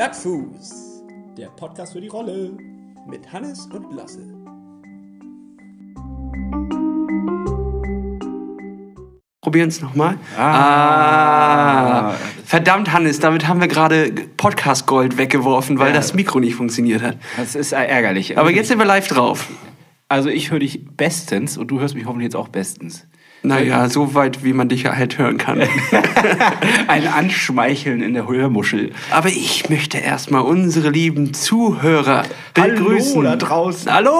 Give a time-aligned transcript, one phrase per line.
[0.00, 1.04] Plattfuß,
[1.36, 2.56] der Podcast für die Rolle
[3.06, 4.22] mit Hannes und Lasse.
[9.42, 10.16] Probieren es nochmal.
[10.38, 12.14] Ah.
[12.46, 15.96] Verdammt, Hannes, damit haben wir gerade Podcast Gold weggeworfen, weil Ja.
[15.96, 17.18] das Mikro nicht funktioniert hat.
[17.36, 18.38] Das ist ärgerlich.
[18.38, 19.50] Aber jetzt sind wir live drauf.
[20.08, 23.06] Also ich höre dich bestens und du hörst mich hoffentlich jetzt auch bestens.
[23.42, 25.62] Naja, so weit, wie man dich halt hören kann.
[26.88, 28.92] Ein Anschmeicheln in der Hörmuschel.
[29.10, 33.16] Aber ich möchte erstmal unsere lieben Zuhörer begrüßen.
[33.16, 33.90] Hallo da draußen.
[33.92, 34.10] Hallo,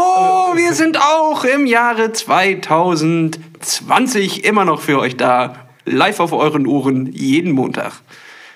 [0.55, 5.66] wir sind auch im Jahre 2020 immer noch für euch da.
[5.84, 8.01] Live auf euren Ohren, jeden Montag.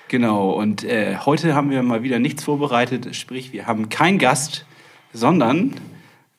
[0.09, 3.15] Genau, und äh, heute haben wir mal wieder nichts vorbereitet.
[3.17, 4.65] Sprich, wir haben keinen Gast,
[5.13, 5.75] sondern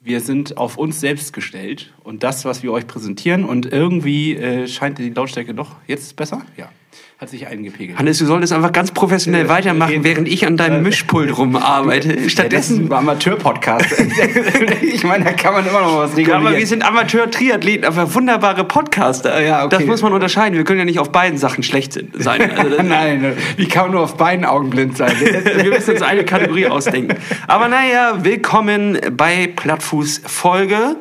[0.05, 3.43] wir sind auf uns selbst gestellt und das, was wir euch präsentieren.
[3.43, 6.43] Und irgendwie äh, scheint die Lautstärke doch jetzt besser.
[6.55, 6.69] Ja,
[7.17, 7.97] hat sich eingepegelt.
[7.97, 10.03] Hannes, du solltest einfach ganz professionell Äh, weitermachen, reden.
[10.03, 12.13] während ich an deinem Mischpult rumarbeite.
[12.19, 13.85] Ja, Stattdessen ein Amateur-Podcast.
[14.81, 16.47] ich meine, da kann man immer noch was Ja, regulieren.
[16.47, 19.41] aber wir sind Amateur-Triathleten, aber wunderbare Podcaster.
[19.41, 19.77] Ja, okay.
[19.77, 20.57] Das muss man unterscheiden.
[20.57, 22.51] Wir können ja nicht auf beiden Sachen schlecht sein.
[22.57, 25.13] Also, Nein, wie kann nur auf beiden Augen blind sein?
[25.19, 27.15] wir müssen uns eine Kategorie ausdenken.
[27.47, 30.97] Aber naja, willkommen bei Plattfuß Folge.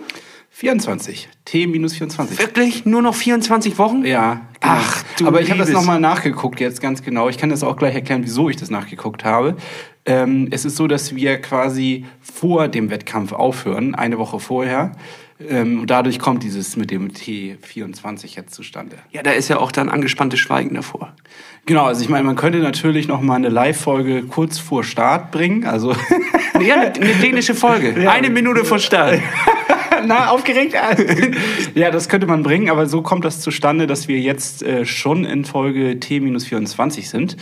[0.56, 1.28] 24.
[1.46, 2.38] T-24.
[2.38, 4.04] Wirklich nur noch 24 Wochen?
[4.04, 4.42] Ja.
[4.60, 4.74] Genau.
[4.78, 7.28] Ach, du Aber ich habe das nochmal nachgeguckt jetzt ganz genau.
[7.28, 9.56] Ich kann das auch gleich erklären, wieso ich das nachgeguckt habe.
[10.06, 14.92] Ähm, es ist so, dass wir quasi vor dem Wettkampf aufhören, eine Woche vorher.
[15.50, 18.98] Ähm, und dadurch kommt dieses mit dem T24 jetzt zustande.
[19.10, 21.14] Ja, da ist ja auch dann angespanntes Schweigen davor.
[21.66, 25.64] Genau, also ich meine, man könnte natürlich noch mal eine Live-Folge kurz vor Start bringen.
[25.64, 25.96] Also
[26.60, 28.08] Ja, eine, eine dänische Folge.
[28.08, 29.18] Eine Minute vor Start.
[30.06, 30.74] Na, aufgeregt?
[31.74, 35.24] ja, das könnte man bringen, aber so kommt das zustande, dass wir jetzt äh, schon
[35.24, 37.36] in Folge T-24 sind.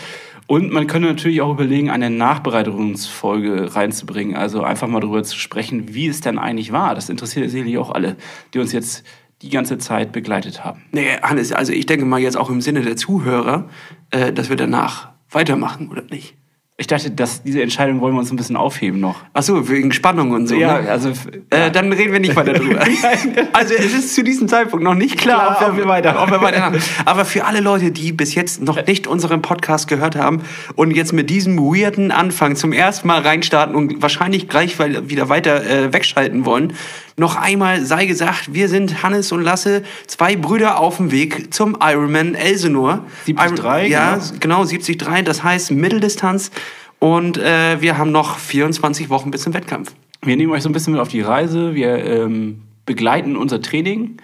[0.47, 4.37] Und man könnte natürlich auch überlegen, eine Nachbereitungsfolge reinzubringen.
[4.37, 6.95] Also einfach mal darüber zu sprechen, wie es denn eigentlich war.
[6.95, 8.17] Das interessiert sicherlich auch alle,
[8.53, 9.05] die uns jetzt
[9.41, 10.85] die ganze Zeit begleitet haben.
[10.93, 13.69] Nee, Hannes, also ich denke mal jetzt auch im Sinne der Zuhörer,
[14.11, 16.37] äh, dass wir danach weitermachen, oder nicht?
[16.79, 19.17] Ich dachte, dass diese Entscheidung wollen wir uns ein bisschen aufheben noch.
[19.35, 20.55] Ach so, wegen Spannung und so.
[20.55, 20.91] Ja, ne?
[20.91, 21.11] also
[21.51, 22.81] Äh, dann reden wir nicht weiter drüber.
[23.53, 26.41] also es ist zu diesem Zeitpunkt noch nicht klar, Klar, ob wir weiter- ob wir
[26.41, 26.83] weitermachen.
[27.05, 30.41] Aber für alle Leute, die bis jetzt noch nicht unseren Podcast gehört haben
[30.75, 35.65] und jetzt mit diesem weirden Anfang zum ersten Mal reinstarten und wahrscheinlich gleich wieder weiter
[35.65, 36.73] äh, wegschalten wollen,
[37.17, 41.77] noch einmal sei gesagt, wir sind Hannes und Lasse, zwei Brüder auf dem Weg zum
[41.81, 43.05] Ironman Elsenor.
[43.27, 44.39] 73, Ja, genau.
[44.41, 46.51] genau, 73, das heißt Mitteldistanz.
[46.99, 49.93] Und äh, wir haben noch 24 Wochen bis zum Wettkampf.
[50.23, 51.75] Wir nehmen euch so ein bisschen mit auf die Reise.
[51.75, 54.19] Wir ähm, begleiten unser Training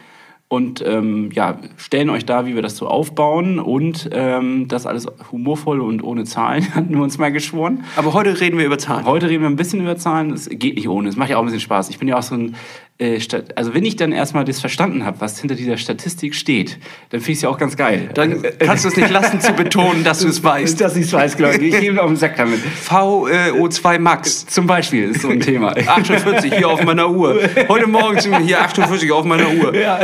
[0.48, 3.58] und ähm, ja, stellen euch da, wie wir das so aufbauen.
[3.58, 7.84] Und ähm, das alles humorvoll und ohne Zahlen, hatten wir uns mal geschworen.
[7.96, 9.04] Aber heute reden wir über Zahlen.
[9.04, 10.32] Heute reden wir ein bisschen über Zahlen.
[10.32, 11.10] Es geht nicht ohne.
[11.10, 11.90] Es macht ja auch ein bisschen Spaß.
[11.90, 12.56] Ich bin ja auch so ein.
[13.00, 13.20] Äh,
[13.54, 16.78] also, wenn ich dann erstmal das verstanden habe, was hinter dieser Statistik steht,
[17.10, 18.10] dann finde ich es ja auch ganz geil.
[18.14, 20.80] Dann kannst du es nicht lassen zu betonen, dass du es weißt.
[20.80, 21.74] dass ich es weiß, glaube ich.
[21.74, 22.58] Ich gebe auf den Sack damit.
[22.88, 24.46] VO2 Max.
[24.46, 25.76] Zum Beispiel ist so ein Thema.
[25.86, 27.38] 48 hier auf meiner Uhr.
[27.68, 29.74] Heute Morgen sind wir hier 48 auf meiner Uhr.
[29.76, 30.00] Ja.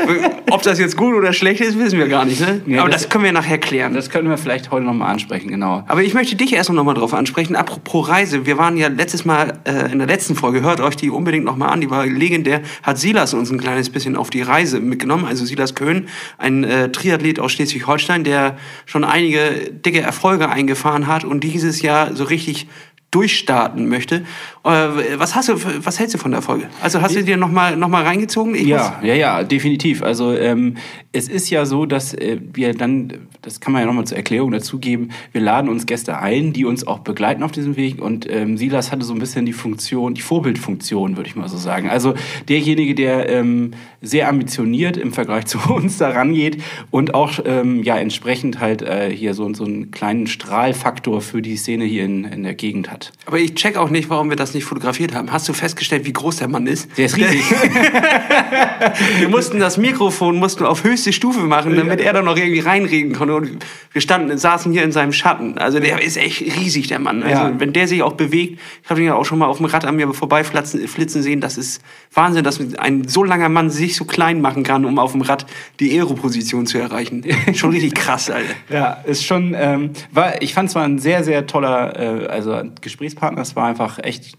[0.50, 2.40] Ob das jetzt gut oder schlecht ist, wissen wir gar nicht.
[2.40, 2.60] Ne?
[2.66, 3.94] Ja, Aber das, das- können wir nachher klären.
[3.94, 5.82] Das können wir vielleicht heute nochmal ansprechen, genau.
[5.88, 7.56] Aber ich möchte dich erst noch mal drauf ansprechen.
[7.56, 8.46] Apropos Reise.
[8.46, 11.56] Wir waren ja letztes Mal äh, in der letzten Folge, hört euch die unbedingt noch
[11.56, 15.24] mal an, die war legendär, hat Silas uns ein kleines bisschen auf die Reise mitgenommen.
[15.24, 18.56] Also Silas Köhn, ein äh, Triathlet aus Schleswig-Holstein, der
[18.86, 22.66] schon einige dicke Erfolge eingefahren hat und dieses Jahr so richtig
[23.10, 24.16] durchstarten möchte.
[24.64, 26.68] Äh, was hast du, was hältst du von der Folge?
[26.82, 28.54] Also hast du dir noch mal, noch mal reingezogen?
[28.54, 30.02] Ich Ja, ja, ja, definitiv.
[30.02, 30.76] Also ähm,
[31.18, 33.12] es ist ja so, dass äh, wir dann,
[33.42, 36.86] das kann man ja nochmal zur Erklärung dazugeben, wir laden uns Gäste ein, die uns
[36.86, 38.00] auch begleiten auf diesem Weg.
[38.00, 41.58] Und ähm, Silas hatte so ein bisschen die Funktion, die Vorbildfunktion, würde ich mal so
[41.58, 41.90] sagen.
[41.90, 42.14] Also
[42.48, 47.96] derjenige, der ähm, sehr ambitioniert im Vergleich zu uns da rangeht und auch ähm, ja
[47.96, 52.44] entsprechend halt äh, hier so, so einen kleinen Strahlfaktor für die Szene hier in, in
[52.44, 53.12] der Gegend hat.
[53.26, 55.32] Aber ich check auch nicht, warum wir das nicht fotografiert haben.
[55.32, 56.96] Hast du festgestellt, wie groß der Mann ist?
[56.96, 57.42] Der ist riesig.
[59.18, 63.14] Wir mussten das Mikrofon mussten auf höchste Stufe machen, damit er da noch irgendwie reinreden
[63.14, 63.34] konnte.
[63.34, 65.58] Und wir standen, saßen hier in seinem Schatten.
[65.58, 67.22] Also der ist echt riesig, der Mann.
[67.22, 67.54] Also Ja.
[67.60, 69.84] wenn der sich auch bewegt, ich habe ihn ja auch schon mal auf dem Rad
[69.84, 71.82] an mir vorbeiflitzen flitzen sehen, das ist
[72.12, 75.46] Wahnsinn, dass ein so langer Mann sich so klein machen kann, um auf dem Rad
[75.80, 77.24] die Aeroposition zu erreichen.
[77.54, 78.54] Schon richtig krass, Alter.
[78.70, 82.60] Ja, ist schon, ähm, war, ich fand es war ein sehr, sehr toller, äh, also
[82.80, 83.42] Gesprächspartner.
[83.42, 84.36] Es war einfach echt,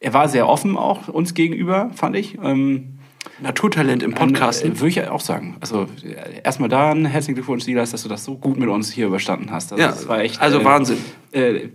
[0.00, 2.38] er war sehr offen auch uns gegenüber, fand ich.
[2.42, 2.97] Ähm,
[3.40, 4.64] Naturtalent im Podcast.
[4.64, 5.56] Äh, Würde ich auch sagen.
[5.60, 8.90] Also äh, erstmal da ein herzlichen Glückwunsch, Silas, dass du das so gut mit uns
[8.90, 9.72] hier überstanden hast.
[9.72, 10.98] Also, Ja, das war echt, also Wahnsinn.
[11.32, 11.70] Äh, äh,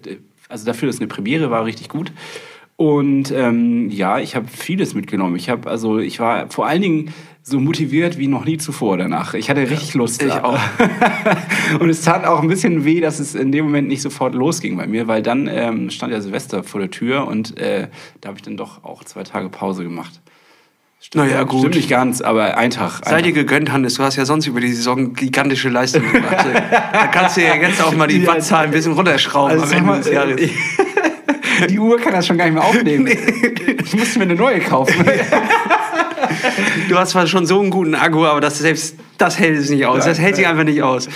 [0.49, 2.11] Also dafür, dass es eine Premiere war, richtig gut.
[2.75, 5.35] Und ähm, ja, ich habe vieles mitgenommen.
[5.35, 7.13] Ich habe also, ich war vor allen Dingen
[7.43, 9.33] so motiviert wie noch nie zuvor danach.
[9.35, 10.23] Ich hatte richtig Lust.
[10.23, 10.59] ich auch.
[11.79, 14.75] und es tat auch ein bisschen weh, dass es in dem Moment nicht sofort losging
[14.77, 17.89] bei mir, weil dann ähm, stand ja Silvester vor der Tür und äh,
[18.21, 20.21] da habe ich dann doch auch zwei Tage Pause gemacht.
[21.13, 21.59] Naja, gut.
[21.59, 23.01] Stimmt nicht ganz, aber ein Tag.
[23.05, 23.95] Sei dir gegönnt, Hannes.
[23.95, 26.45] Du hast ja sonst über die Saison gigantische Leistungen gemacht.
[26.71, 29.89] da kannst du ja jetzt auch mal die Ja, Wattzahl ein bisschen runterschrauben Also am
[29.89, 30.41] Ende des Jahres.
[30.41, 30.49] äh,
[31.69, 33.07] Die Uhr kann das schon gar nicht mehr aufnehmen.
[33.85, 35.05] Ich musste mir eine neue kaufen.
[36.89, 39.85] Du hast zwar schon so einen guten Akku, aber das selbst das hält es nicht
[39.85, 40.05] aus.
[40.05, 41.09] Das hält sich einfach nicht aus.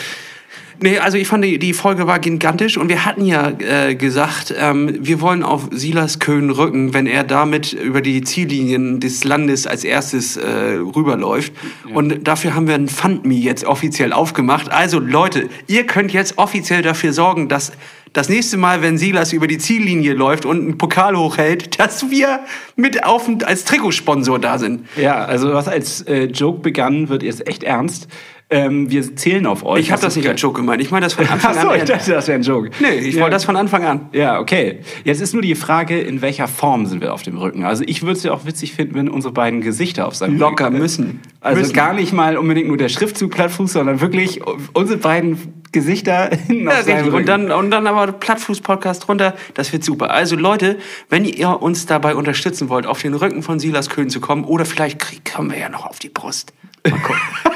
[0.79, 4.53] Nee, also ich fand, die, die Folge war gigantisch und wir hatten ja äh, gesagt,
[4.57, 9.65] ähm, wir wollen auf Silas Köhn rücken, wenn er damit über die Ziellinien des Landes
[9.65, 10.47] als erstes äh,
[10.95, 11.53] rüberläuft.
[11.93, 14.71] Und dafür haben wir ein FundMe jetzt offiziell aufgemacht.
[14.71, 17.71] Also Leute, ihr könnt jetzt offiziell dafür sorgen, dass
[18.13, 22.39] das nächste Mal, wenn Silas über die Ziellinie läuft und einen Pokal hochhält, dass wir
[22.75, 24.87] mit auf, als Trikotsponsor da sind.
[24.95, 28.07] Ja, also was als äh, Joke begann, wird jetzt echt ernst.
[28.49, 29.81] Ähm, wir zählen auf euch.
[29.81, 30.81] Ich habe das nicht als Joke gemeint.
[30.81, 31.79] Ich meine das von Anfang Achso, an.
[31.79, 32.69] ich dachte, das wäre ein Joke.
[32.79, 33.21] nee, ich ja.
[33.21, 34.09] wollte das von Anfang an.
[34.13, 34.79] Ja, okay.
[35.03, 37.65] Jetzt ist nur die Frage, in welcher Form sind wir auf dem Rücken?
[37.65, 40.67] Also ich würde es ja auch witzig finden, wenn unsere beiden Gesichter auf seinem Locker
[40.67, 41.19] Rücken müssen.
[41.41, 41.73] Also müssen.
[41.73, 44.39] gar nicht mal unbedingt nur der Schriftzug Plattfuß, sondern wirklich
[44.73, 45.37] unsere beiden
[45.73, 47.03] Gesichter hinten Ja, auf seinem.
[47.05, 47.15] Rücken.
[47.17, 49.33] Und dann, und dann aber Plattfuß-Podcast drunter.
[49.55, 50.11] Das wird super.
[50.11, 50.77] Also Leute,
[51.09, 54.63] wenn ihr uns dabei unterstützen wollt, auf den Rücken von Silas Köhn zu kommen, oder
[54.63, 56.53] vielleicht krieg- kommen wir ja noch auf die Brust.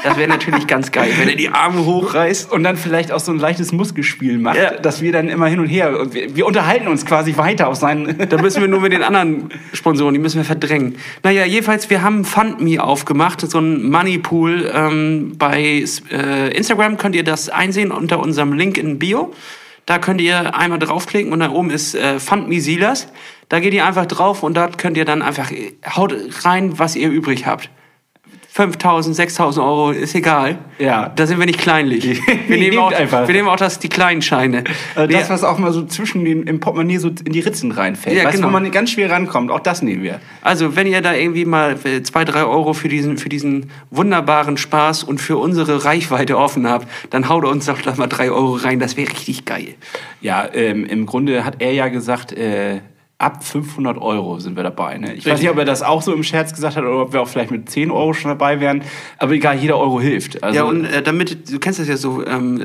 [0.04, 2.50] Das wäre natürlich ganz geil, wenn er die Arme hochreißt.
[2.50, 4.72] und dann vielleicht auch so ein leichtes Muskelspiel macht, Ja.
[4.72, 7.76] dass wir dann immer hin und her und wir, wir unterhalten uns quasi weiter auf
[7.76, 8.18] seinen.
[8.28, 10.96] Da müssen wir nur mit den anderen Sponsoren, die müssen wir verdrängen.
[11.22, 14.70] Naja, jedenfalls, wir haben FundMe aufgemacht, so ein Moneypool.
[14.74, 19.32] Ähm, bei äh, Instagram könnt ihr das einsehen unter unserem Link in Bio.
[19.86, 23.08] Da könnt ihr einmal draufklicken und da oben ist äh, FundMe Silas.
[23.48, 26.14] Da geht ihr einfach drauf und dort könnt ihr dann einfach, äh, haut
[26.44, 27.68] rein, was ihr übrig habt.
[28.54, 30.58] 5.000, 6.000 Euro, ist egal.
[30.78, 31.10] Ja.
[31.16, 32.20] Da sind wir nicht kleinlich.
[32.48, 33.26] Wir nehmen, auch, einfach.
[33.26, 34.64] wir nehmen auch das, die kleinen Scheine.
[34.94, 37.72] Also Wir- das, was auch mal so zwischen den im Portemonnaie so in die Ritzen
[37.72, 38.16] reinfällt.
[38.16, 38.48] Ja, weißt genau.
[38.48, 40.20] wo man ganz schwer rankommt, auch das nehmen wir.
[40.42, 44.58] Also, wenn ihr da irgendwie mal äh, zwei, drei Euro für diesen, für diesen wunderbaren
[44.58, 48.54] Spaß und für unsere Reichweite offen habt, dann haut uns doch da mal drei Euro
[48.56, 48.78] rein.
[48.80, 49.74] Das wäre richtig geil.
[50.20, 52.80] Ja, ähm, im Grunde hat er ja gesagt, äh,
[53.22, 54.98] ab 500 Euro sind wir dabei.
[54.98, 55.14] Ne?
[55.14, 57.20] Ich weiß nicht, ob er das auch so im Scherz gesagt hat oder ob wir
[57.22, 58.82] auch vielleicht mit 10 Euro schon dabei wären.
[59.18, 60.42] Aber egal, jeder Euro hilft.
[60.42, 62.64] Also, ja, und äh, damit, du kennst das ja so, ähm, äh,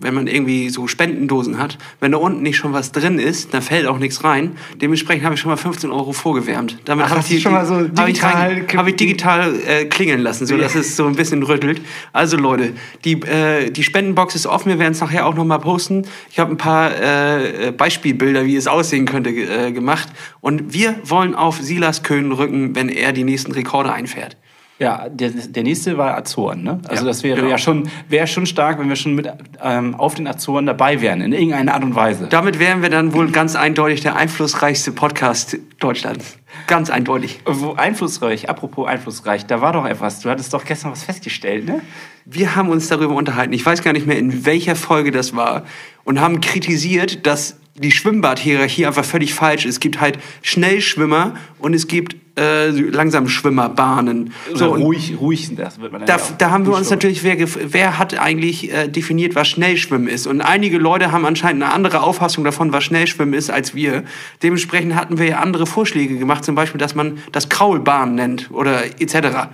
[0.00, 3.62] wenn man irgendwie so Spendendosen hat, wenn da unten nicht schon was drin ist, dann
[3.62, 4.52] fällt auch nichts rein.
[4.80, 6.78] Dementsprechend habe ich schon mal 15 Euro vorgewärmt.
[6.84, 8.32] Damit habe ich du schon mal so hab ich, digital-
[8.76, 11.80] rein- ich digital äh, klingeln lassen, so dass es so ein bisschen rüttelt.
[12.12, 12.72] Also Leute,
[13.04, 16.02] die, äh, die Spendenbox ist offen, wir werden es nachher auch nochmal posten.
[16.30, 20.08] Ich habe ein paar äh, äh, Beispielbilder, wie es aussehen könnte, ge- äh, gemacht.
[20.40, 24.36] Und wir wollen auf Silas Köhn rücken, wenn er die nächsten Rekorde einfährt.
[24.82, 26.80] Ja, der, der nächste war Azoren, ne?
[26.88, 27.50] Also Ja, das wäre genau.
[27.50, 29.30] ja schon, wäre schon stark, wenn wir schon mit
[29.62, 32.26] ähm, auf den Azoren dabei wären, in irgendeiner Art und Weise.
[32.28, 36.36] Damit wären wir dann wohl ganz eindeutig der einflussreichste Podcast Deutschlands.
[36.66, 37.40] Ganz eindeutig.
[37.46, 40.18] Wo einflussreich, apropos einflussreich, da war doch etwas.
[40.18, 41.80] Du hattest doch gestern was festgestellt, ne?
[42.24, 43.52] Wir haben uns darüber unterhalten.
[43.52, 45.62] Ich weiß gar nicht mehr, in welcher Folge das war.
[46.02, 49.74] Und haben kritisiert, dass die Schwimmbadhierarchie einfach völlig falsch ist.
[49.74, 54.32] Es gibt halt Schnellschwimmer und es gibt äh, Langsamschwimmerbahnen.
[54.54, 57.98] So, und ruhig, ruhig, das wird man Da, da haben wir uns natürlich, wer, wer
[57.98, 60.26] hat eigentlich äh, definiert, was Schnellschwimmen ist?
[60.26, 64.04] Und einige Leute haben anscheinend eine andere Auffassung davon, was Schnellschwimmen ist, als wir.
[64.42, 68.84] Dementsprechend hatten wir ja andere Vorschläge gemacht, zum Beispiel, dass man das Kraulbahn nennt oder
[69.00, 69.48] etc.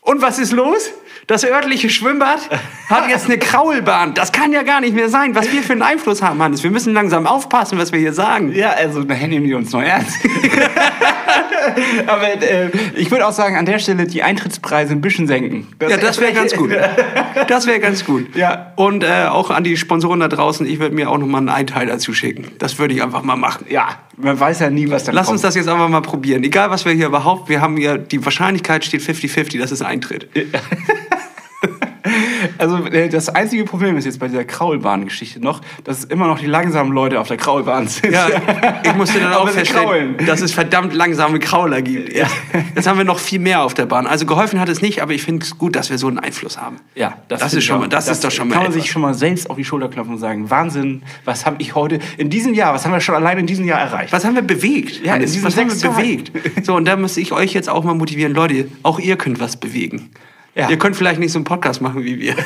[0.00, 0.90] Und was ist los?
[1.26, 2.50] Das örtliche Schwimmbad
[2.90, 4.14] hat jetzt eine Kraulbahn.
[4.14, 6.62] Das kann ja gar nicht mehr sein, was wir für einen Einfluss haben, Hannes.
[6.62, 8.52] Wir müssen langsam aufpassen, was wir hier sagen.
[8.52, 10.18] Ja, also nachher nehmen die uns noch ernst.
[12.06, 15.68] Aber äh, ich würde auch sagen, an der Stelle die Eintrittspreise ein bisschen senken.
[15.80, 16.70] Ja, das wäre ganz gut.
[17.48, 18.36] Das wäre ganz gut.
[18.36, 18.72] Ja.
[18.76, 21.48] Und äh, auch an die Sponsoren da draußen, ich würde mir auch noch mal einen
[21.48, 22.46] Einteiler zuschicken.
[22.58, 23.66] Das würde ich einfach mal machen.
[23.68, 25.34] Ja, man weiß ja nie, was dann Lass kommt.
[25.34, 26.44] uns das jetzt einfach mal probieren.
[26.44, 30.28] Egal, was wir hier überhaupt, wir haben ja, die Wahrscheinlichkeit steht 50-50, dass es eintritt.
[32.58, 36.38] Also äh, das einzige Problem ist jetzt bei dieser Kraulbahn-Geschichte noch, dass es immer noch
[36.38, 38.12] die langsamen Leute auf der Kraulbahn sind.
[38.12, 38.28] Ja,
[38.84, 42.12] ich musste dann auch feststellen, dass es verdammt langsame Krauler gibt.
[42.16, 42.26] Ja.
[42.74, 44.06] Jetzt haben wir noch viel mehr auf der Bahn.
[44.06, 46.58] Also geholfen hat es nicht, aber ich finde es gut, dass wir so einen Einfluss
[46.60, 46.76] haben.
[46.94, 48.82] Ja, Das finde ist schon mal- das ist doch schon mal Kann man etwas.
[48.82, 51.98] sich schon mal selbst auf die Schulter klopfen und sagen, Wahnsinn, was habe ich heute
[52.18, 54.12] in diesem Jahr, was haben wir schon allein in diesem Jahr erreicht?
[54.12, 55.04] Was haben wir bewegt?
[55.04, 56.32] Ja, in diesen was haben wir sechs bewegt?
[56.64, 58.34] So, und da muss ich euch jetzt auch mal motivieren.
[58.34, 60.10] Leute, auch ihr könnt was bewegen.
[60.54, 60.70] Ja.
[60.70, 62.36] Ihr könnt vielleicht nicht so einen Podcast machen wie wir.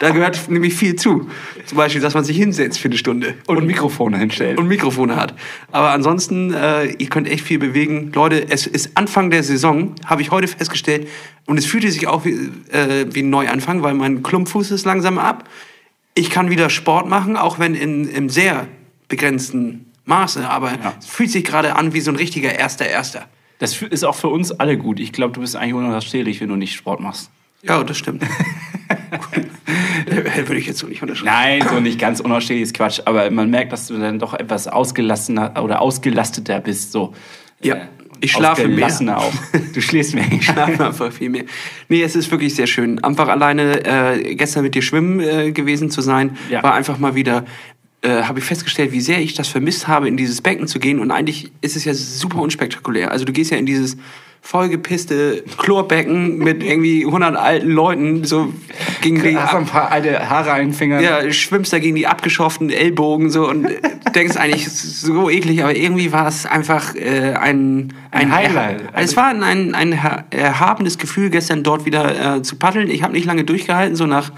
[0.00, 1.28] Da gehört nämlich viel zu.
[1.66, 4.58] Zum Beispiel, dass man sich hinsetzt für eine Stunde Und Mikrofone hinstellt.
[4.58, 5.34] und Mikrofone hat.
[5.72, 8.12] Aber ansonsten, äh, ihr könnt echt viel bewegen.
[8.14, 11.08] Leute, es ist Anfang der Saison, habe ich heute festgestellt.
[11.46, 12.30] Und es fühlte sich auch wie,
[12.70, 15.48] äh, wie ein Neuanfang, weil mein Klumpfuß ist langsam ab.
[16.14, 18.66] Ich kann wieder Sport machen, auch wenn in, im sehr
[19.08, 20.48] begrenzten Maße.
[20.48, 23.26] Aber es fühlt sich gerade an wie so ein richtiger Erster Erster.
[23.58, 25.00] Das ist auch für uns alle gut.
[25.00, 27.30] Ich glaube, du bist eigentlich unausstehlich, wenn du nicht Sport machst.
[27.62, 28.22] Ja, das stimmt.
[30.06, 31.58] Würde ich jetzt so nicht unterschreiben.
[31.60, 33.00] Nein, so nicht ganz unausstehlich ist Quatsch.
[33.04, 36.92] Aber man merkt, dass du dann doch etwas ausgelassener oder ausgelasteter bist.
[36.92, 37.14] So.
[37.60, 37.80] Ja, Äh,
[38.20, 38.88] ich schlafe mehr.
[39.16, 39.32] auch.
[39.74, 40.24] Du schläfst mehr.
[40.32, 41.44] Ich schlafe einfach viel mehr.
[41.88, 43.02] Nee, es ist wirklich sehr schön.
[43.04, 46.62] Einfach alleine äh, gestern mit dir schwimmen äh, gewesen zu sein, Ja.
[46.64, 47.44] war einfach mal wieder,
[48.02, 51.00] äh, habe ich festgestellt, wie sehr ich das vermisst habe, in dieses Becken zu gehen.
[51.00, 53.10] Und eigentlich ist es ja super unspektakulär.
[53.10, 53.96] Also du gehst ja in dieses
[54.40, 58.52] vollgepisste Chlorbecken mit irgendwie 100 alten Leuten, so
[59.02, 59.36] gegen die...
[59.36, 61.02] Hast du ein paar alte Haare an den Fingern.
[61.02, 63.68] Ja, schwimmst da gegen die abgeschofften Ellbogen so und
[64.14, 68.84] denkst eigentlich, so eklig, aber irgendwie war es einfach äh, ein, Ein Highlight.
[68.94, 72.90] Es war ein, ein, ein erha- erhabenes Gefühl, gestern dort wieder äh, zu paddeln.
[72.90, 74.30] Ich habe nicht lange durchgehalten, so nach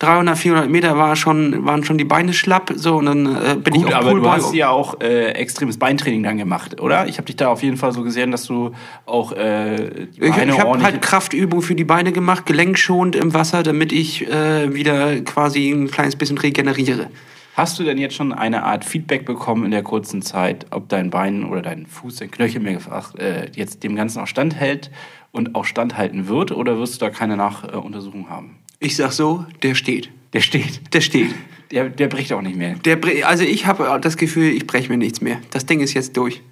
[0.00, 3.74] 300, 400 Meter war schon, waren schon die Beine schlapp, so und dann äh, bin
[3.74, 4.30] Gut, ich auch aber du Poolboy.
[4.30, 7.08] hast ja auch äh, extremes Beintraining dann gemacht, oder?
[7.08, 8.70] Ich habe dich da auf jeden Fall so gesehen, dass du
[9.06, 10.92] auch äh, die Ich, Beine ich habe ordentlich...
[10.92, 15.90] halt Kraftübungen für die Beine gemacht, gelenkschonend im Wasser, damit ich äh, wieder quasi ein
[15.90, 17.08] kleines bisschen regeneriere.
[17.56, 21.10] Hast du denn jetzt schon eine Art Feedback bekommen in der kurzen Zeit, ob dein
[21.10, 24.92] Bein oder dein Fuß, dein Knöchel mehr gefragt, äh, jetzt dem Ganzen auch standhält
[25.32, 26.52] und auch standhalten wird?
[26.52, 28.58] Oder wirst du da keine Nachuntersuchung haben?
[28.80, 30.10] Ich sag so, der steht.
[30.32, 30.94] Der steht.
[30.94, 31.34] Der steht.
[31.70, 32.74] Der, der bricht auch nicht mehr.
[32.84, 35.38] Der, also ich habe das Gefühl, ich breche mir nichts mehr.
[35.50, 36.42] Das Ding ist jetzt durch.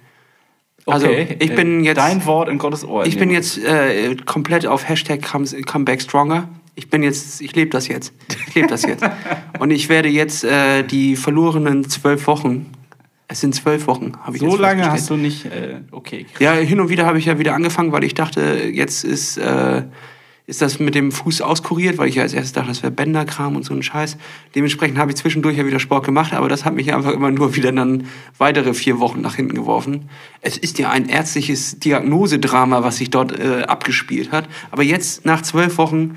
[0.85, 3.05] Also ich bin äh, jetzt, Dein Wort in Gottes Ohr.
[3.05, 6.47] ich bin jetzt äh, komplett auf Hashtag Comeback Stronger.
[6.75, 8.13] Ich bin jetzt, ich lebe das jetzt.
[8.47, 9.03] Ich lebe das jetzt.
[9.59, 12.67] Und ich werde jetzt äh, die verlorenen zwölf Wochen,
[13.27, 15.45] es sind zwölf Wochen, habe ich So lange hast du nicht...
[15.45, 16.25] Äh, okay.
[16.39, 19.83] Ja, hin und wieder habe ich ja wieder angefangen, weil ich dachte, jetzt ist, äh,
[20.47, 23.57] ist das mit dem Fuß auskuriert, weil ich ja als erstes dachte, das wäre Bänderkram
[23.57, 24.17] und so ein Scheiß.
[24.55, 27.57] Dementsprechend habe ich zwischendurch ja wieder Sport gemacht, aber das hat mich einfach immer nur
[27.57, 28.05] wieder dann
[28.37, 30.09] weitere vier Wochen nach hinten geworfen.
[30.39, 34.47] Es ist ja ein ärztliches Diagnosedrama, was sich dort äh, abgespielt hat.
[34.71, 36.15] Aber jetzt, nach zwölf Wochen,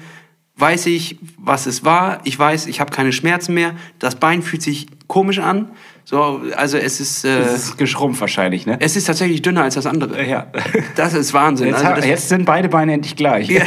[0.55, 2.21] weiß ich, was es war.
[2.23, 3.75] Ich weiß, ich habe keine Schmerzen mehr.
[3.99, 5.73] Das Bein fühlt sich komisch an.
[6.11, 8.77] So, also es ist, äh, Das ist geschrumpft wahrscheinlich, ne?
[8.81, 10.27] es ist tatsächlich dünner als das andere.
[10.29, 10.49] Ja.
[10.97, 11.69] Das ist Wahnsinn.
[11.69, 13.49] Jetzt, Also das, jetzt sind beide Beine endlich gleich.
[13.51, 13.61] äh,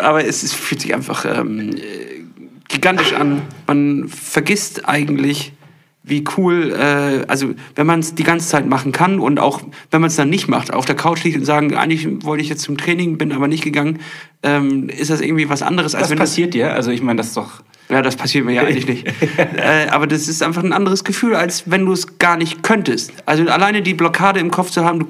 [0.00, 1.80] aber es, ist, fühlt sich einfach ähm, äh,
[2.68, 3.42] gigantisch an.
[3.66, 5.54] Man vergisst eigentlich,
[6.04, 10.00] wie cool, äh, also wenn man es die ganze Zeit machen kann und auch wenn
[10.00, 12.62] man es dann nicht macht, auf der Couch liegt und sagen, eigentlich wollte ich jetzt
[12.62, 13.98] zum Training, bin aber nicht gegangen,
[14.44, 16.74] ähm, ist das irgendwie was anderes, als Was wenn passiert dir?
[16.74, 17.64] Also ich meine, das ist doch...
[17.90, 19.06] ja, das passiert mir ja eigentlich nicht.
[19.38, 23.12] äh, aber das ist einfach ein anderes Gefühl, als wenn du es gar nicht könntest.
[23.26, 25.06] Also alleine die Blockade im Kopf zu haben, du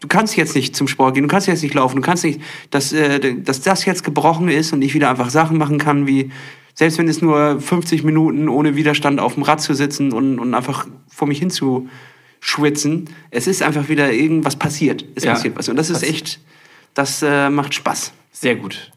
[0.00, 2.40] du kannst jetzt nicht zum Sport gehen, du kannst jetzt nicht laufen, du kannst nicht,
[2.70, 6.30] dass, äh, dass das jetzt gebrochen ist und ich wieder einfach Sachen machen kann, wie
[6.74, 10.54] selbst wenn es nur 50 Minuten ohne Widerstand auf dem Rad zu sitzen und, und
[10.54, 11.88] einfach vor mich hin zu
[12.40, 13.10] schwitzen.
[13.32, 15.04] Es ist einfach wieder irgendwas passiert.
[15.16, 15.32] Es Ja.
[15.32, 15.68] passiert was.
[15.68, 16.38] Und das ist echt,
[16.94, 18.12] das äh, macht Spaß.
[18.30, 18.92] Sehr gut.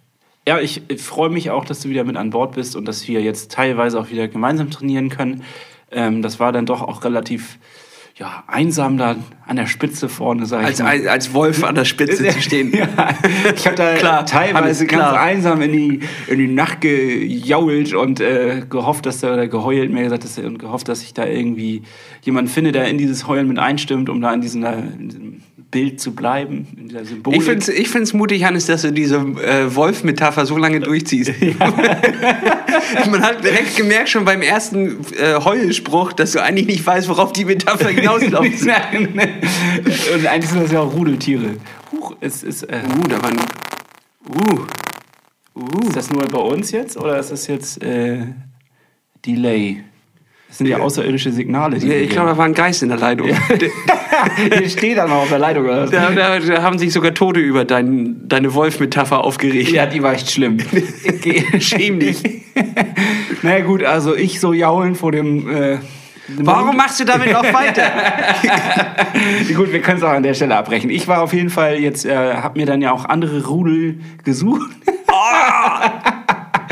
[0.52, 3.08] Ja, ich äh, freue mich auch, dass du wieder mit an Bord bist und dass
[3.08, 5.44] wir jetzt teilweise auch wieder gemeinsam trainieren können.
[5.92, 7.58] Ähm, das war dann doch auch relativ
[8.18, 9.16] ja, einsam da
[9.48, 11.08] an der Spitze vorne, ich Als, mal.
[11.08, 12.74] als, Wolf an der Spitze zu stehen.
[12.76, 12.90] Ja,
[13.56, 15.22] ich habe da Klar, teilweise ganz klar.
[15.22, 20.04] einsam in die, in die Nacht gejault und äh, gehofft, dass da, oder geheult, mehr
[20.04, 21.84] gesagt, dass, und gehofft, dass ich da irgendwie
[22.24, 25.42] jemanden finde, der in dieses Heulen mit einstimmt, um da in diesem, in diesem
[25.72, 27.40] Bild zu bleiben, in dieser Symbolik.
[27.40, 31.32] Ich finde es ich find's mutig, Hannes, dass du diese äh, Wolf-Metapher so lange durchziehst.
[33.10, 37.32] Man hat direkt gemerkt, schon beim ersten äh, Heulspruch, dass du eigentlich nicht weißt, worauf
[37.32, 38.62] die Metapher hinausläuft.
[38.62, 41.56] und eigentlich sind das ja auch Rudeltiere.
[41.92, 43.40] Huch, es ist, äh, uh, da war ein...
[44.30, 44.66] Uh.
[45.54, 45.88] Uh.
[45.88, 48.26] ist das nur bei uns jetzt oder ist das jetzt äh,
[49.26, 49.84] Delay?
[50.52, 51.80] Das sind ja außerirdische Signale.
[51.80, 53.30] Die Ja, ich glaube, da war ein Geist in der Leitung.
[53.30, 55.64] Hier steht da noch auf der Leitung.
[55.64, 55.84] Oder?
[55.84, 55.92] was?
[55.92, 59.72] Da, da, da haben sich sogar Tote über dein, deine Wolf-Metapher aufgeregt.
[59.72, 60.58] Ja, die war echt schlimm.
[61.60, 62.22] Schäm dich.
[63.44, 65.50] Na ja, gut, also ich so jaulen vor dem.
[65.50, 65.78] Äh,
[66.40, 67.84] Warum machst du damit noch weiter?
[69.56, 70.90] Gut, wir können es auch an der Stelle abbrechen.
[70.90, 74.70] Ich war auf jeden Fall jetzt, äh, habe mir dann ja auch andere Rudel gesucht.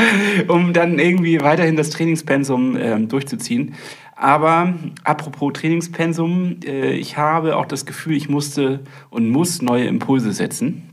[0.48, 3.76] um dann irgendwie weiterhin das Trainingspensum ähm, durchzuziehen.
[4.16, 10.34] Aber apropos Trainingspensum, äh, ich habe auch das Gefühl, ich musste und muss neue Impulse
[10.34, 10.90] setzen.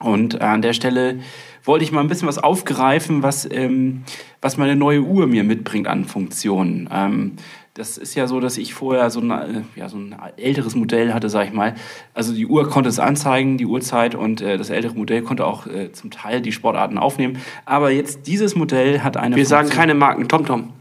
[0.00, 1.20] Und an der Stelle
[1.62, 4.02] wollte ich mal ein bisschen was aufgreifen, was, ähm,
[4.40, 6.88] was meine neue Uhr mir mitbringt an Funktionen.
[6.92, 7.32] Ähm,
[7.74, 11.12] das ist ja so, dass ich vorher so ein, äh, ja, so ein älteres Modell
[11.12, 11.74] hatte, sag ich mal.
[12.14, 15.66] Also die Uhr konnte es anzeigen, die Uhrzeit, und äh, das ältere Modell konnte auch
[15.66, 17.38] äh, zum Teil die Sportarten aufnehmen.
[17.64, 19.34] Aber jetzt dieses Modell hat eine.
[19.34, 20.72] Wir sagen Funktion- keine Marken, TomTom.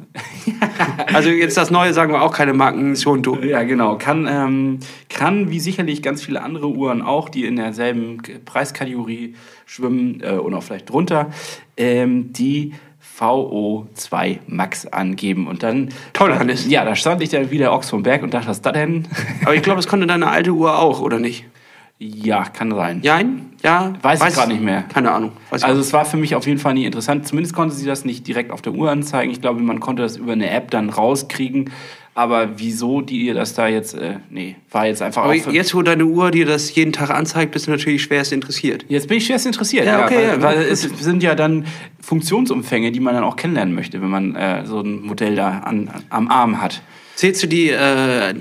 [1.14, 3.42] also jetzt das Neue sagen wir auch keine Marken, Shonto.
[3.42, 3.98] Ja, genau.
[3.98, 9.34] Kann, ähm, kann wie sicherlich ganz viele andere Uhren auch, die in derselben Preiskategorie
[9.66, 11.32] schwimmen äh, und auch vielleicht drunter,
[11.76, 12.74] ähm, die
[13.20, 15.48] VO2 Max angeben.
[15.48, 15.90] Und dann.
[16.14, 16.68] Toll, Hannes.
[16.68, 19.08] Ja, da stand ich dann wieder Ochs vom Berg und dachte, was ist das denn?
[19.44, 21.46] Aber ich glaube, das konnte deine alte Uhr auch, oder nicht?
[22.04, 23.02] ja, kann sein.
[23.04, 23.52] Jein?
[23.64, 23.94] Ja?
[24.02, 24.84] Weiß ich grad nicht mehr.
[24.94, 25.32] Keine Ahnung.
[25.50, 27.28] Weiß Also es war für mich auf jeden Fall nie interessant.
[27.28, 29.32] Zumindest konnte sie das nicht direkt auf der Uhr anzeigen.
[29.32, 31.72] Ich glaube, man konnte das über eine App dann rauskriegen.
[32.16, 35.82] Aber wieso die ihr das da jetzt, äh, nee, war jetzt einfach Aber jetzt, wo
[35.82, 38.86] deine Uhr dir das jeden Tag anzeigt, bist du natürlich schwerst interessiert.
[38.88, 39.86] Jetzt bin ich schwerst interessiert.
[39.86, 41.66] Ja, okay, weil, ja, weil es sind ja dann
[42.02, 45.90] Funktionsumfänge, die man dann auch kennenlernen möchte, wenn man äh, so ein Modell da an,
[46.10, 46.82] am Arm hat.
[47.16, 48.34] Zählst du die, äh,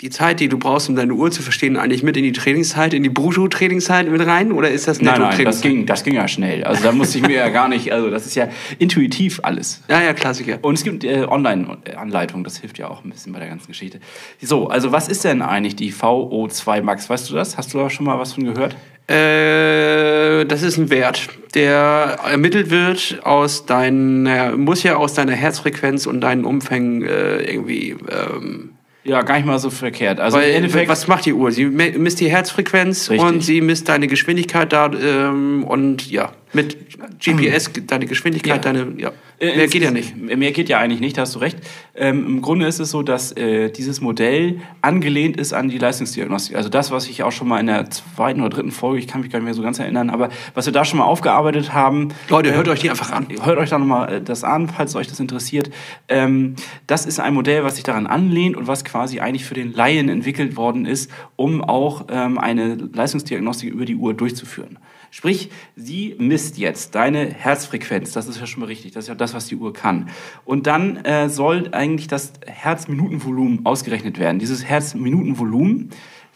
[0.00, 2.94] die Zeit, die du brauchst, um deine Uhr zu verstehen, eigentlich mit in die Trainingszeit,
[2.94, 4.52] in die Brutto-Trainingszeit mit rein?
[4.52, 6.64] Oder ist das Nein, nein, das ging, das ging ja schnell.
[6.64, 9.82] Also da musste ich mir ja gar nicht, also das ist ja intuitiv alles.
[9.88, 10.58] Ja, ja, Klassiker.
[10.62, 14.00] Und es gibt äh, Online-Anleitungen, das hilft ja auch ein bisschen bei der ganzen Geschichte.
[14.40, 17.10] So, also was ist denn eigentlich die VO2 Max?
[17.10, 17.58] Weißt du das?
[17.58, 18.76] Hast du da schon mal was von gehört?
[19.06, 26.06] Äh, das ist ein Wert, der ermittelt wird aus deiner, muss ja aus deiner Herzfrequenz
[26.06, 27.96] und deinen Umfängen äh, irgendwie.
[28.08, 28.70] Ähm,
[29.10, 30.20] Ja, gar nicht mal so verkehrt.
[30.20, 31.50] Also im weil, Endeffekt, was macht die Uhr?
[31.50, 33.28] Sie misst die Herzfrequenz Richtig.
[33.28, 36.76] und sie misst deine Geschwindigkeit da ähm, und ja, mit
[37.20, 38.72] GPS deine Geschwindigkeit, Ja.
[38.72, 40.16] deine, ja, Äh, mehr geht ja nicht.
[40.16, 41.58] Mehr geht ja eigentlich nicht, da hast du recht.
[41.94, 46.56] Ähm, Im Grunde ist es so, dass äh, dieses Modell angelehnt ist an die Leistungsdiagnostik.
[46.56, 49.22] Also das, was ich auch schon mal in der zweiten oder dritten Folge, ich kann
[49.22, 52.08] mich gar nicht mehr so ganz erinnern, aber was wir da schon mal aufgearbeitet haben.
[52.28, 53.28] Leute, äh, hört euch die einfach an.
[53.42, 55.70] Hört euch da nochmal das an, falls euch das interessiert.
[56.08, 59.72] Ähm, das ist ein Modell, was sich daran anlehnt und was quasi eigentlich für den
[59.72, 64.78] Laien entwickelt worden ist, um auch ähm, eine Leistungsdiagnostik über die Uhr durchzuführen.
[65.10, 68.12] Sprich, sie misst jetzt deine Herzfrequenz.
[68.12, 68.92] Das ist ja schon mal richtig.
[68.92, 70.08] Das ist ja das, was die Uhr kann.
[70.44, 74.38] Und dann äh, soll eigentlich das Herzminutenvolumen ausgerechnet werden.
[74.38, 75.90] Dieses Herzminutenvolumen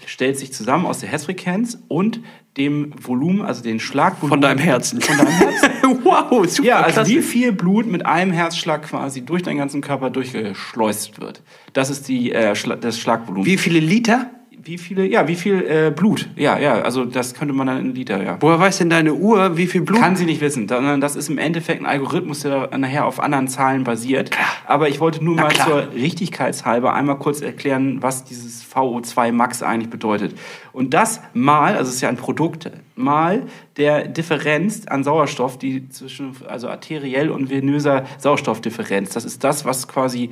[0.07, 2.21] stellt sich zusammen aus der Herzfrequenz und
[2.57, 4.31] dem Volumen, also den Schlagvolumen.
[4.31, 5.01] Von deinem Herzen.
[5.01, 5.71] Von deinem Herzen.
[6.05, 10.11] wow, super Ja, also wie viel Blut mit einem Herzschlag quasi durch deinen ganzen Körper
[10.11, 11.43] durchgeschleust wird.
[11.73, 13.47] Das ist die, äh, Schla das Schlagvolumen.
[13.47, 14.31] Wie viele Liter?
[14.63, 16.29] Wie viele, ja, wie viel äh, Blut?
[16.37, 18.37] Ja, ja, also das könnte man dann in Liter, ja.
[18.41, 20.01] Woher weiß denn deine Uhr, wie viel Blut?
[20.01, 23.49] Kann sie nicht wissen, sondern das ist im Endeffekt ein Algorithmus, der nachher auf anderen
[23.49, 24.31] Zahlen basiert.
[24.67, 25.67] Aber ich wollte nur Na mal klar.
[25.67, 30.35] zur Richtigkeitshalber einmal kurz erklären, was dieses VO2 Max eigentlich bedeutet.
[30.73, 33.45] Und das mal, also es ist ja ein Produkt, mal
[33.77, 39.11] der Differenz an Sauerstoff, die zwischen, also arteriell und venöser Sauerstoffdifferenz.
[39.11, 40.31] Das ist das, was quasi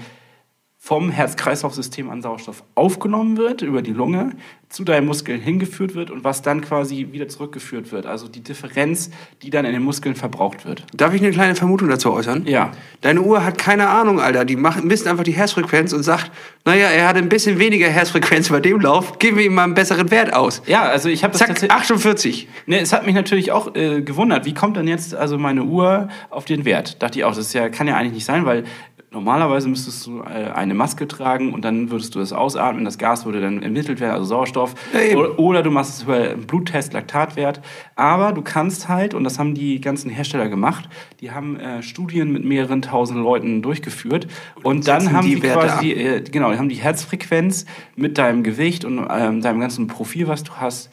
[0.84, 4.32] vom Herz-Kreislauf-System an Sauerstoff aufgenommen wird, über die Lunge,
[4.68, 8.04] zu deinen Muskeln hingeführt wird und was dann quasi wieder zurückgeführt wird.
[8.04, 9.10] Also die Differenz,
[9.42, 10.84] die dann in den Muskeln verbraucht wird.
[10.92, 12.46] Darf ich eine kleine Vermutung dazu äußern?
[12.46, 12.72] Ja.
[13.00, 14.44] Deine Uhr hat keine Ahnung, Alter.
[14.44, 16.32] Die macht, misst einfach die Herzfrequenz und sagt,
[16.64, 19.74] naja, er hat ein bisschen weniger Herzfrequenz bei dem Lauf, geben wir ihm mal einen
[19.74, 20.62] besseren Wert aus.
[20.66, 21.70] Ja, also ich habe das Zack, tatsächlich.
[21.70, 22.48] 48.
[22.66, 26.08] Ne, es hat mich natürlich auch äh, gewundert, wie kommt dann jetzt also meine Uhr
[26.30, 27.00] auf den Wert?
[27.02, 28.64] Dachte ich auch, das ist ja, kann ja eigentlich nicht sein, weil
[29.12, 33.24] normalerweise müsstest du äh, eine Maske tragen und dann würdest du das ausatmen, das Gas
[33.24, 34.74] würde dann ermittelt werden, also Sauerstoff.
[34.92, 37.60] Ja, oder, du machst es über einen Bluttest, Laktatwert.
[37.94, 40.88] Aber du kannst halt, und das haben die ganzen Hersteller gemacht,
[41.20, 44.26] die haben äh, Studien mit mehreren tausend Leuten durchgeführt.
[44.62, 48.42] Und dann setzen haben die die, quasi, äh, genau, die haben die Herzfrequenz mit deinem
[48.42, 50.90] Gewicht und ähm, deinem ganzen Profil, was du hast,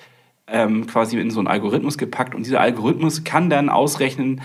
[0.48, 2.36] ähm, quasi in so einen Algorithmus gepackt.
[2.36, 4.42] Und dieser Algorithmus kann dann ausrechnen,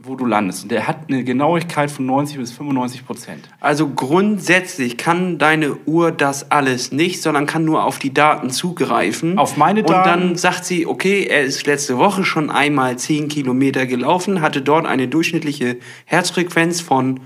[0.00, 0.62] wo du landest.
[0.62, 3.48] Und der hat eine Genauigkeit von 90 bis 95 Prozent.
[3.60, 9.38] Also grundsätzlich kann deine Uhr das alles nicht, sondern kann nur auf die Daten zugreifen.
[9.38, 10.08] Auf meine Und Daten?
[10.08, 14.86] dann sagt sie, okay, er ist letzte Woche schon einmal 10 Kilometer gelaufen, hatte dort
[14.86, 17.20] eine durchschnittliche Herzfrequenz von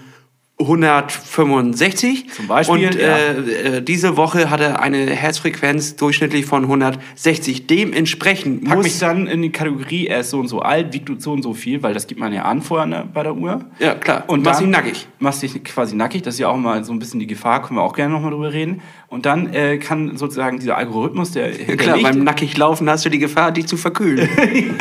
[0.62, 2.30] 165.
[2.30, 7.66] Zum Beispiel, Und äh, äh, diese Woche hat er eine Herzfrequenz durchschnittlich von 160.
[7.66, 8.84] Dementsprechend Pack muss...
[8.84, 11.42] mich dann in die Kategorie, er ist so und so alt, wiegt du so und
[11.42, 13.64] so viel, weil das gibt man ja an vorher ne, bei der Uhr.
[13.78, 14.24] Ja, klar.
[14.26, 15.06] Und machst ihn nackig.
[15.18, 17.78] Machst dich quasi nackig, das ist ja auch mal so ein bisschen die Gefahr, können
[17.78, 18.80] wir auch gerne nochmal drüber reden.
[19.12, 23.10] Und dann äh, kann sozusagen dieser Algorithmus, der Ja, klar, beim nackig laufen hast du
[23.10, 24.26] die Gefahr, dich zu verkühlen.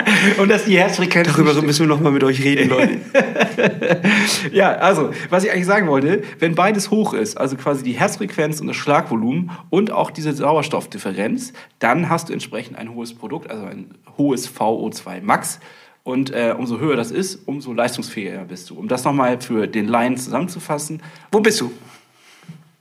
[0.38, 1.26] Und dass die Herzfrequenz.
[1.26, 3.00] Darüber müssen wir nochmal mit euch reden, Leute.
[4.52, 8.60] Ja, also, was ich eigentlich sagen wollte, wenn beides hoch ist, also quasi die Herzfrequenz
[8.60, 13.66] und das Schlagvolumen und auch diese Sauerstoffdifferenz, dann hast du entsprechend ein hohes Produkt, also
[13.66, 15.58] ein hohes VO2 Max.
[16.04, 18.78] Und äh, umso höher das ist, umso leistungsfähiger bist du.
[18.78, 21.02] Um das nochmal für den Laien zusammenzufassen,
[21.32, 21.72] Wo bist du?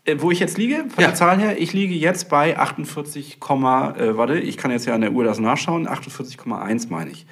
[0.06, 1.08] Äh, wo ich jetzt liege, von Ja.
[1.10, 5.02] der Zahl her, ich liege jetzt bei 48, äh, warte, ich kann jetzt ja an
[5.02, 7.26] der Uhr das nachschauen, 48,1 meine ich.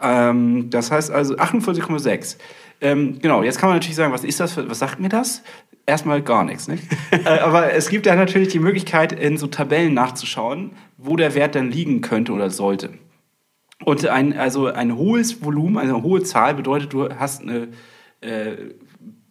[0.00, 2.38] Ähm, das heißt also 48,6.
[2.80, 5.42] Ähm, genau, jetzt kann man natürlich sagen, was ist das, für, was sagt mir das?
[5.86, 6.82] Erstmal gar nichts, nicht?
[7.10, 11.54] äh, aber es gibt ja natürlich die Möglichkeit, in so Tabellen nachzuschauen, wo der Wert
[11.54, 12.90] dann liegen könnte oder sollte.
[13.84, 17.68] Und ein, also ein hohes Volumen, also eine hohe Zahl bedeutet, du hast eine,
[18.20, 18.52] äh,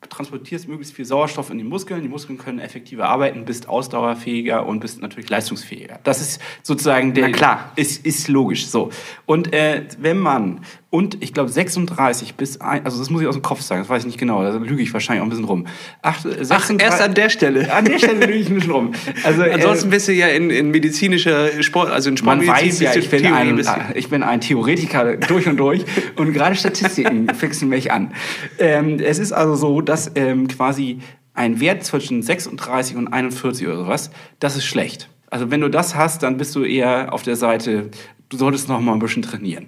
[0.10, 2.02] transportierst möglichst viel Sauerstoff in die Muskeln.
[2.02, 6.00] Die Muskeln können effektiver arbeiten, bist ausdauerfähiger und bist natürlich leistungsfähiger.
[6.04, 7.30] Das ist sozusagen der.
[7.30, 7.72] Na klar.
[7.76, 8.90] Ist, ist logisch so.
[9.26, 10.62] Und äh, wenn man,
[10.94, 13.90] und ich glaube 36 bis, ein, also das muss ich aus dem Kopf sagen, das
[13.90, 15.66] weiß ich nicht genau, da lüge ich wahrscheinlich auch ein bisschen rum.
[16.04, 17.74] Acht, 36, erst an der Stelle.
[17.74, 18.92] An der Stelle lüge ich ein bisschen rum.
[19.24, 22.96] Also, äh, Ansonsten bist du ja in, in medizinischer Sport, also in man Sportmedizin weiß
[22.96, 23.64] ja, ich bin, ein, du-
[23.96, 25.84] ich bin ein Theoretiker durch und durch
[26.16, 28.14] und gerade Statistiken fixen mich an.
[28.60, 31.00] Ähm, es ist also so, dass ähm, quasi
[31.34, 35.10] ein Wert zwischen 36 und 41 oder sowas, das ist schlecht.
[35.34, 37.90] Also wenn du das hast, dann bist du eher auf der Seite,
[38.30, 39.66] du solltest noch mal ein bisschen trainieren.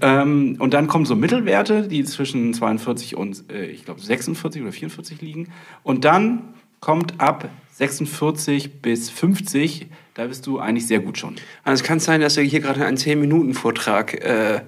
[0.00, 4.72] Ähm, und dann kommen so Mittelwerte, die zwischen 42 und äh, ich glaube 46 oder
[4.72, 5.48] 44 liegen.
[5.82, 11.36] Und dann kommt ab 46 bis 50, da bist du eigentlich sehr gut schon.
[11.62, 14.62] Also es kann sein, dass du hier gerade einen 10-Minuten-Vortrag äh,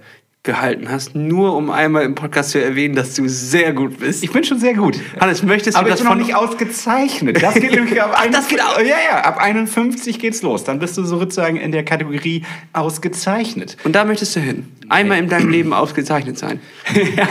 [0.45, 4.23] gehalten hast, nur um einmal im Podcast zu erwähnen, dass du sehr gut bist.
[4.23, 5.01] Ich bin schon sehr gut.
[5.19, 7.43] Hannes, möchtest du Aber ich das bin noch nicht ausgezeichnet.
[7.43, 8.79] Das geht nämlich ab Ach, das geht auch.
[8.79, 10.63] Ja, ja, ab 51 geht's los.
[10.63, 13.79] Dann bist du sozusagen in der Kategorie ausgezeichnet.
[13.85, 14.69] Und da möchtest du hin.
[14.91, 16.61] Einmal in deinem Leben ausgezeichnet sein.
[17.17, 17.27] Ja,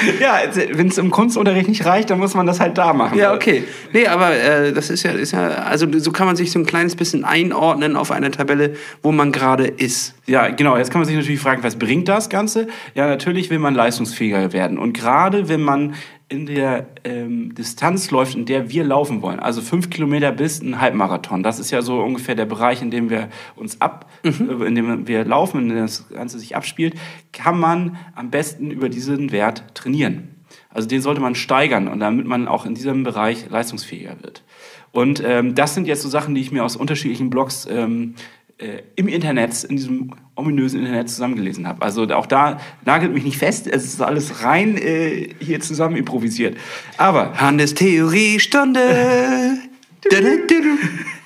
[0.72, 3.18] wenn es im Kunstunterricht nicht reicht, dann muss man das halt da machen.
[3.18, 3.64] Ja, okay.
[3.92, 6.66] Nee, aber äh, das ist ja, ist ja, also so kann man sich so ein
[6.66, 10.14] kleines bisschen einordnen auf einer Tabelle, wo man gerade ist.
[10.26, 10.76] Ja, genau.
[10.76, 12.68] Jetzt kann man sich natürlich fragen, was bringt das Ganze?
[12.94, 14.78] Ja, natürlich will man leistungsfähiger werden.
[14.78, 15.94] Und gerade wenn man
[16.30, 20.80] in der ähm, Distanz läuft, in der wir laufen wollen, also fünf Kilometer bis ein
[20.80, 24.76] Halbmarathon, das ist ja so ungefähr der Bereich, in dem wir uns ab, äh, in
[24.76, 26.94] dem wir laufen, in dem das Ganze sich abspielt,
[27.32, 30.36] kann man am besten über diesen Wert trainieren.
[30.72, 34.44] Also den sollte man steigern und damit man auch in diesem Bereich leistungsfähiger wird.
[34.92, 38.14] Und ähm, das sind jetzt so Sachen, die ich mir aus unterschiedlichen Blogs ähm,
[38.60, 41.82] äh, im Internet, in diesem ominösen Internet zusammengelesen habe.
[41.82, 46.56] Also auch da nagelt mich nicht fest, es ist alles rein äh, hier zusammen improvisiert.
[46.96, 49.58] Aber Hannes Theoriestunde.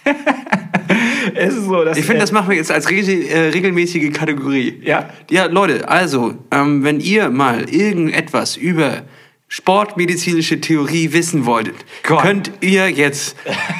[1.35, 4.13] es ist so, dass Ich finde, äh, das machen wir jetzt als regel, äh, regelmäßige
[4.13, 4.81] Kategorie.
[4.85, 5.11] Ja.
[5.31, 9.03] Ja, Leute, also, ähm, wenn ihr mal irgendetwas über
[9.55, 12.23] sportmedizinische Theorie wissen wolltet, Gott.
[12.23, 13.37] könnt ihr jetzt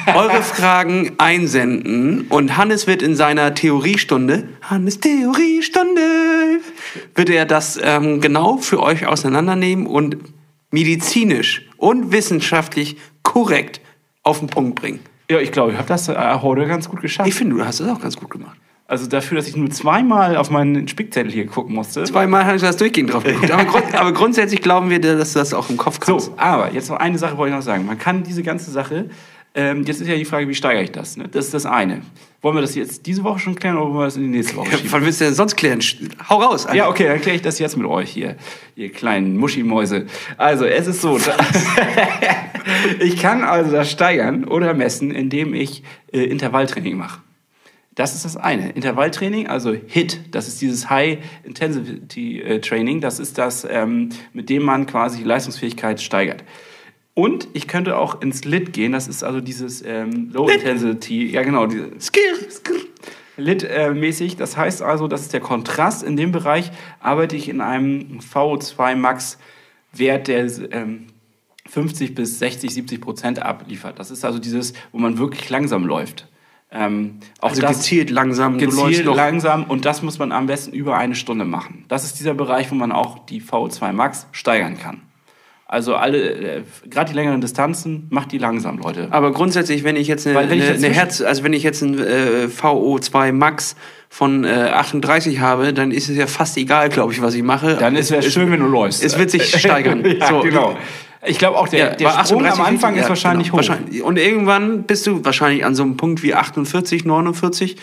[0.07, 6.61] eure Fragen einsenden und Hannes wird in seiner Theoriestunde, Hannes Theoriestunde,
[7.13, 10.15] wird er das ähm, genau für euch auseinandernehmen und
[10.71, 13.81] medizinisch und wissenschaftlich korrekt
[14.23, 15.01] auf den Punkt bringen.
[15.29, 17.27] ja, ich glaube, ich habe das äh, heute ganz gut geschafft.
[17.27, 18.57] Ich finde, du hast es auch ganz gut gemacht.
[18.87, 22.03] Also dafür, dass ich nur zweimal auf meinen Spickzettel hier gucken musste.
[22.03, 23.49] Zweimal habe ich das durchgehend drauf geguckt.
[23.51, 26.27] Aber, grund, aber grundsätzlich glauben wir dass du das auch im Kopf kannst.
[26.27, 27.85] So, aber jetzt noch eine Sache wollte ich noch sagen.
[27.85, 29.09] Man kann diese ganze Sache,
[29.55, 31.17] ähm, jetzt ist ja die Frage, wie steigere ich das?
[31.17, 31.27] Ne?
[31.31, 32.01] Das ist das eine.
[32.41, 34.55] Wollen wir das jetzt diese Woche schon klären oder wollen wir das in die nächste
[34.55, 34.91] Woche schieben?
[34.91, 35.79] Wann willst du denn sonst klären?
[36.29, 36.65] Hau raus.
[36.65, 36.77] Alter.
[36.77, 38.35] Ja, okay, dann kläre ich das jetzt mit euch hier,
[38.75, 40.05] ihr kleinen Muschimäuse.
[40.37, 41.17] Also, es ist so,
[42.99, 47.24] ich kann also das steigern oder messen, indem ich äh, Intervalltraining mache.
[47.95, 48.71] Das ist das eine.
[48.71, 54.49] Intervalltraining, also HIT, das ist dieses High Intensity äh, Training, das ist das, ähm, mit
[54.49, 56.43] dem man quasi die Leistungsfähigkeit steigert.
[57.13, 61.43] Und ich könnte auch ins LIT gehen, das ist also dieses ähm, Low Intensity, ja
[61.43, 62.75] genau, Skir, skir.
[63.37, 64.37] Lit-mäßig.
[64.37, 66.03] Das heißt also, das ist der Kontrast.
[66.03, 69.37] In dem Bereich arbeite ich in einem VO2 Max
[69.91, 71.07] Wert, der ähm,
[71.67, 73.99] 50 bis 60, 70 Prozent abliefert.
[73.99, 76.27] Das ist also dieses, wo man wirklich langsam läuft.
[76.71, 78.57] Ähm, auch Also gezielt langsam.
[78.57, 81.85] gezielt langsam und das muss man am besten über eine Stunde machen.
[81.87, 85.01] Das ist dieser Bereich, wo man auch die VO2 Max steigern kann.
[85.67, 86.17] Also alle,
[86.57, 89.07] äh, gerade die längeren Distanzen, macht die langsam, Leute.
[89.09, 91.97] Aber grundsätzlich, wenn ich jetzt eine, Weil eine, eine Herz, also wenn ich jetzt ein
[91.97, 93.75] äh, VO2 Max
[94.09, 97.77] von äh, 38 habe, dann ist es ja fast egal, glaube ich, was ich mache.
[97.77, 99.03] Dann ist es schön, wenn du läufst.
[99.03, 100.05] Es wird sich steigern.
[100.05, 100.41] ja, So.
[100.41, 100.77] genau.
[101.27, 103.69] Ich glaube auch, der, Ja, der Sprung am 38 Anfang ja, ist wahrscheinlich genau, hoch.
[103.69, 104.01] Wahrscheinlich.
[104.03, 107.77] Und irgendwann bist du wahrscheinlich an so einem Punkt wie 48, 49,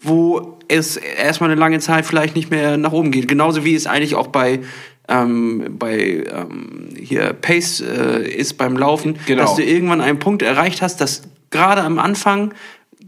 [0.00, 3.26] wo es erstmal eine lange Zeit vielleicht nicht mehr nach oben geht.
[3.28, 4.60] Genauso wie es eigentlich auch bei
[5.08, 9.42] ähm, bei ähm, hier Pace äh, ist beim Laufen, Genau.
[9.42, 12.52] dass du irgendwann einen Punkt erreicht hast, dass gerade am Anfang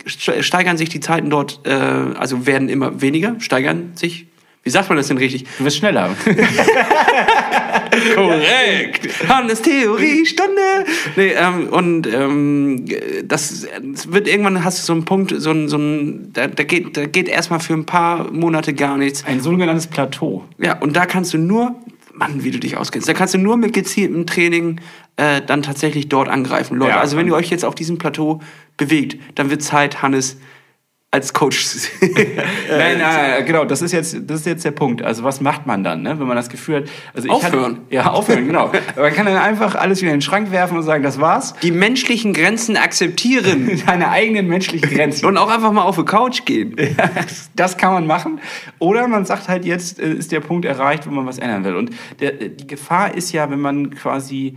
[0.06, 4.26] ste- steigern sich die Zeiten dort, äh, also werden immer weniger, steigern sich.
[4.62, 5.44] Wie sagt man das denn richtig?
[5.58, 6.10] Du wirst schneller.
[8.14, 9.28] Korrekt.
[9.28, 10.84] Hannes Theorie Stunde.
[11.16, 12.84] Nee, ähm, und ähm,
[13.24, 16.62] das, das wird irgendwann hast du so einen Punkt, so ein, so ein da, da
[16.64, 19.24] geht, da geht erstmal für ein paar Monate gar nichts.
[19.24, 20.44] Ein sogenanntes Plateau.
[20.58, 21.74] Ja, und da kannst du nur,
[22.12, 24.80] Mann, wie du dich auskennst, da kannst du nur mit gezieltem Training
[25.16, 26.76] äh, dann tatsächlich dort angreifen.
[26.76, 28.40] Leute, Ja, also wenn ihr euch jetzt auf diesem Plateau
[28.76, 30.38] bewegt, dann wird Zeit, Hannes
[31.12, 31.66] als Coach.
[32.00, 35.02] Nein, nein, genau, das ist jetzt, das ist jetzt der Punkt.
[35.02, 36.20] Also was macht man dann, ne?
[36.20, 37.76] wenn man das Gefühl hat, also ich Aufhören.
[37.76, 38.68] Hatte, ja, aufhören, genau.
[38.68, 41.54] Aber man kann dann einfach alles wieder in den Schrank werfen und sagen, das war's.
[41.62, 45.26] Die menschlichen Grenzen akzeptieren Deine eigenen menschlichen Grenzen.
[45.26, 46.76] und auch einfach mal auf die Couch gehen.
[47.56, 48.40] das kann man machen.
[48.78, 51.74] Oder man sagt halt, jetzt äh, ist der Punkt erreicht, wo man was ändern will.
[51.74, 54.54] Und der, die Gefahr ist ja, wenn man quasi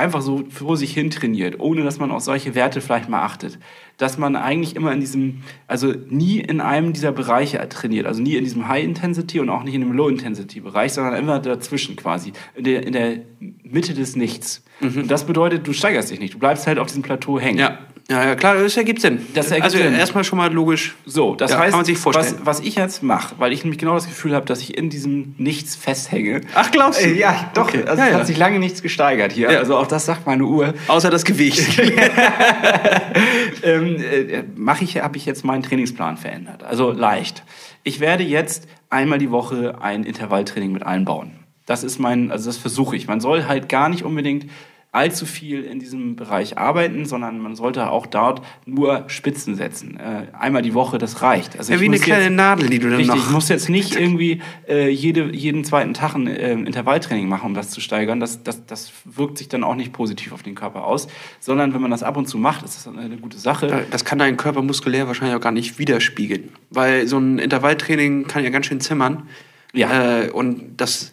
[0.00, 3.58] einfach so vor sich hin trainiert, ohne dass man auf solche Werte vielleicht mal achtet,
[3.96, 8.34] dass man eigentlich immer in diesem, also nie in einem dieser Bereiche trainiert, also nie
[8.34, 12.86] in diesem High-Intensity und auch nicht in dem Low-Intensity-Bereich, sondern immer dazwischen quasi, in der,
[12.86, 13.18] in der
[13.62, 14.64] Mitte des Nichts.
[14.80, 17.58] Und das bedeutet, du steigerst dich nicht, du bleibst halt auf diesem Plateau hängen.
[17.58, 17.78] Ja,
[18.10, 19.24] ja, ja klar, das ergibt Sinn.
[19.34, 19.94] Das ergibt also Sinn.
[19.94, 20.96] erstmal schon mal logisch.
[21.06, 22.40] So, das Ja, heißt, kann man sich vorstellen.
[22.40, 24.90] Was, was ich jetzt mache, weil ich nämlich genau das Gefühl habe, dass ich in
[24.90, 26.40] diesem Nichts festhänge.
[26.54, 27.06] Ach, glaubst du?
[27.08, 27.68] Äh, ja, doch.
[27.68, 27.84] Okay.
[27.86, 28.18] Also Ja, es ja.
[28.18, 29.52] hat sich lange nichts gesteigert hier.
[29.52, 29.60] Ja.
[29.60, 30.74] Also auch das sagt meine Uhr.
[30.88, 31.78] Außer das Gewicht.
[33.62, 34.42] ähm, äh,
[34.80, 36.64] ich, habe ich jetzt meinen Trainingsplan verändert.
[36.64, 37.44] Also leicht.
[37.84, 41.30] Ich werde jetzt einmal die Woche ein Intervalltraining mit einbauen.
[41.66, 43.06] Das ist mein, also das versuche ich.
[43.06, 44.46] Man soll halt gar nicht unbedingt
[44.92, 49.96] allzu viel in diesem Bereich arbeiten, sondern man sollte auch dort nur Spitzen setzen.
[50.00, 51.56] Äh, einmal die Woche, das reicht.
[51.56, 53.24] Also ja, ich wie eine muss kleine jetzt- Nadel, die du dann Richtig, noch...
[53.24, 57.54] ich muss jetzt nicht irgendwie äh, jede, jeden zweiten Tag ein äh, Intervalltraining machen, um
[57.54, 58.18] das zu steigern.
[58.18, 61.06] Das, das, das wirkt sich dann auch nicht positiv auf den Körper aus,
[61.38, 63.86] sondern wenn man das ab und zu macht, ist das eine gute Sache.
[63.92, 66.48] Das kann dein Körper muskulär wahrscheinlich auch gar nicht widerspiegeln.
[66.70, 69.28] Weil so ein Intervalltraining kann ja ganz schön zimmern.
[69.72, 70.22] Ja.
[70.22, 71.12] Äh, und das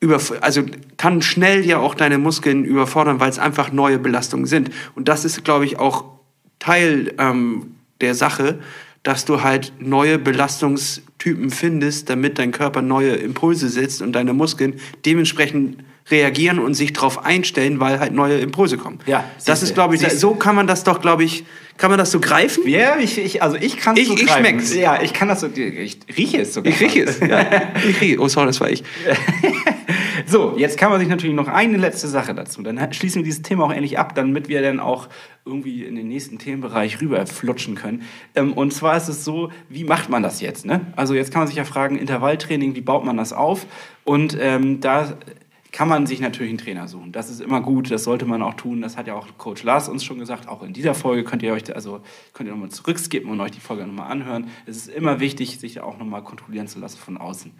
[0.00, 0.62] über, also
[0.96, 4.70] kann schnell ja auch deine Muskeln überfordern, weil es einfach neue Belastungen sind.
[4.94, 6.04] Und das ist, glaube ich, auch
[6.58, 8.60] Teil ähm, der Sache,
[9.02, 14.74] dass du halt neue Belastungstypen findest, damit dein Körper neue Impulse setzt und deine Muskeln
[15.04, 15.78] dementsprechend
[16.10, 18.98] reagieren und sich darauf einstellen, weil halt neue Impulse kommen.
[19.06, 21.44] Ja, das ist, glaube ich, so kann man das doch, glaube ich,
[21.78, 22.68] kann man das so greifen?
[22.68, 24.40] Ja, ich, ich, also ich kann Ich- so ich greifen.
[24.44, 24.74] schmeck's.
[24.74, 26.70] Ja, ich kann das so, ich rieche es sogar.
[26.72, 27.20] Ich rieche es.
[27.20, 27.46] Ja.
[27.88, 28.20] Ich rieche.
[28.20, 28.82] Oh, sorry, das war ich.
[30.26, 32.60] So, jetzt kann man sich natürlich noch eine letzte Sache dazu.
[32.62, 35.08] Dann schließen wir dieses Thema auch endlich ab, damit wir dann auch
[35.46, 38.02] irgendwie in den nächsten Themenbereich rüberflutschen können.
[38.34, 40.66] Ähm, und zwar ist es so, wie macht man das jetzt?
[40.66, 40.80] Ne?
[40.96, 43.64] Also jetzt kann man sich ja fragen, Intervalltraining, wie baut man das auf?
[44.04, 45.16] Und ähm, da
[45.78, 47.12] kann man sich natürlich einen Trainer suchen.
[47.12, 48.80] Das ist immer gut, das sollte man auch tun.
[48.80, 50.48] Das hat ja auch Coach Lars uns schon gesagt.
[50.48, 52.00] Auch in dieser Folge könnt ihr euch, also
[52.32, 54.48] könnt ihr nochmal zurückskippen und euch die Folge nochmal anhören.
[54.66, 57.52] Es ist immer wichtig, sich da auch nochmal kontrollieren zu lassen von außen.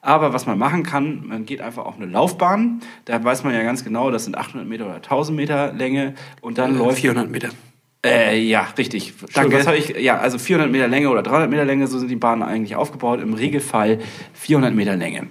[0.00, 2.82] Aber was man machen kann, man geht einfach auf eine Laufbahn.
[3.04, 6.14] Da weiß man ja ganz genau, das sind 800 Meter oder 1000 Meter Länge.
[6.42, 7.48] Und dann läuft 400 Meter.
[8.04, 9.12] äh, ja, richtig.
[9.34, 9.66] Danke.
[9.66, 12.44] Hab ich, ja, also 400 Meter Länge oder 300 Meter Länge, so sind die Bahnen
[12.44, 13.20] eigentlich aufgebaut.
[13.20, 13.98] Im Regelfall
[14.34, 15.26] 400 Meter Länge.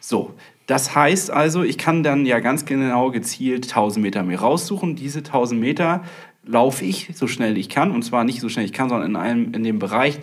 [0.00, 0.34] So,
[0.66, 4.96] das heißt also, ich kann dann ja ganz genau gezielt 1000 Meter mir raussuchen.
[4.96, 6.04] Diese 1000 Meter
[6.44, 7.90] laufe ich so schnell ich kann.
[7.90, 10.18] Und zwar nicht so schnell ich kann, sondern in, einem, in dem Bereich,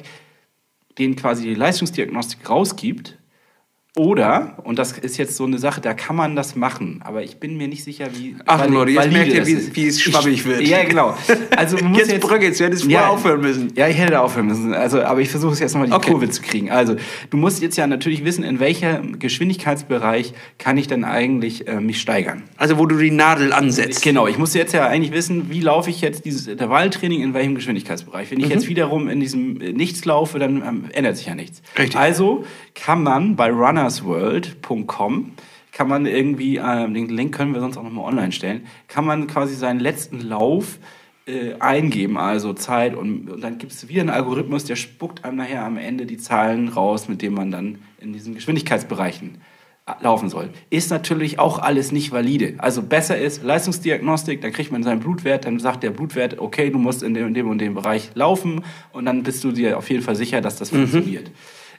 [0.98, 3.18] den quasi die Leistungsdiagnostik rausgibt.
[3.98, 7.42] Oder, und das ist jetzt so eine Sache, da kann man das machen, aber ich
[7.42, 8.38] bin mir nicht sicher, wie.
[8.46, 10.62] Ach, Leute, jetzt merkt ihr, wie- wie es schwammig Ich- wird.
[10.62, 11.14] Ja, genau.
[11.58, 13.74] Also man muss Jetzt Brücke, jetzt hättest du vorher aufhören müssen.
[13.76, 14.74] Ja, ich hätte aufhören müssen.
[14.74, 16.10] Also, aber ich versuche es jetzt nochmal die Okay.
[16.12, 16.72] Kurve zu kriegen.
[16.72, 16.96] Also,
[17.32, 22.00] du musst jetzt ja natürlich wissen, in welcher Geschwindigkeitsbereich kann ich denn eigentlich äh, mich
[22.00, 22.44] steigern.
[22.56, 24.02] Also, wo du die Nadel ansetzt.
[24.04, 27.56] Genau, ich muss jetzt ja eigentlich wissen, wie laufe ich jetzt dieses Intervalltraining in welchem
[27.56, 28.32] Geschwindigkeitsbereich.
[28.32, 31.62] Wenn ich jetzt wiederum in diesem Nichts laufe, dann ähm, ändert sich ja nichts.
[31.78, 32.00] Richtig.
[32.00, 33.50] Also kann man bei
[33.82, 35.32] runnersworld.com
[35.72, 39.28] kann man irgendwie, äh, den Link können wir sonst auch nochmal online stellen, kann man
[39.28, 40.80] quasi seinen letzten Lauf
[41.26, 45.38] äh, eingeben, also Zeit und, und dann gibt es wieder einen Algorithmus, der spuckt einem
[45.38, 49.38] nachher am Ende die Zahlen raus, mit denen man dann in diesen Geschwindigkeitsbereichen
[49.86, 50.50] äh, laufen soll.
[50.70, 52.56] Ist natürlich auch alles nicht valide.
[52.58, 56.80] Also besser ist Leistungsdiagnostik, dann kriegt man seinen Blutwert, dann sagt der Blutwert, okay, du
[56.80, 59.90] musst in dem, in dem und dem Bereich laufen und dann bist du dir auf
[59.90, 61.32] jeden Fall sicher, dass das funktioniert.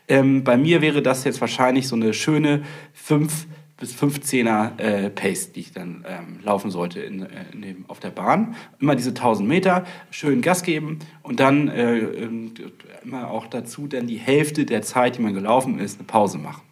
[0.09, 2.63] Ähm, bei mir wäre das jetzt wahrscheinlich so eine schöne
[2.93, 3.47] 5
[3.83, 8.11] bis 15er äh, Pace, die ich dann ähm, laufen sollte in, äh, dem, auf der
[8.11, 8.55] Bahn.
[8.79, 11.99] Immer diese 1000 Meter, schön Gas geben und dann äh,
[13.03, 16.63] immer auch dazu dann die Hälfte der Zeit, die man gelaufen ist, eine Pause machen.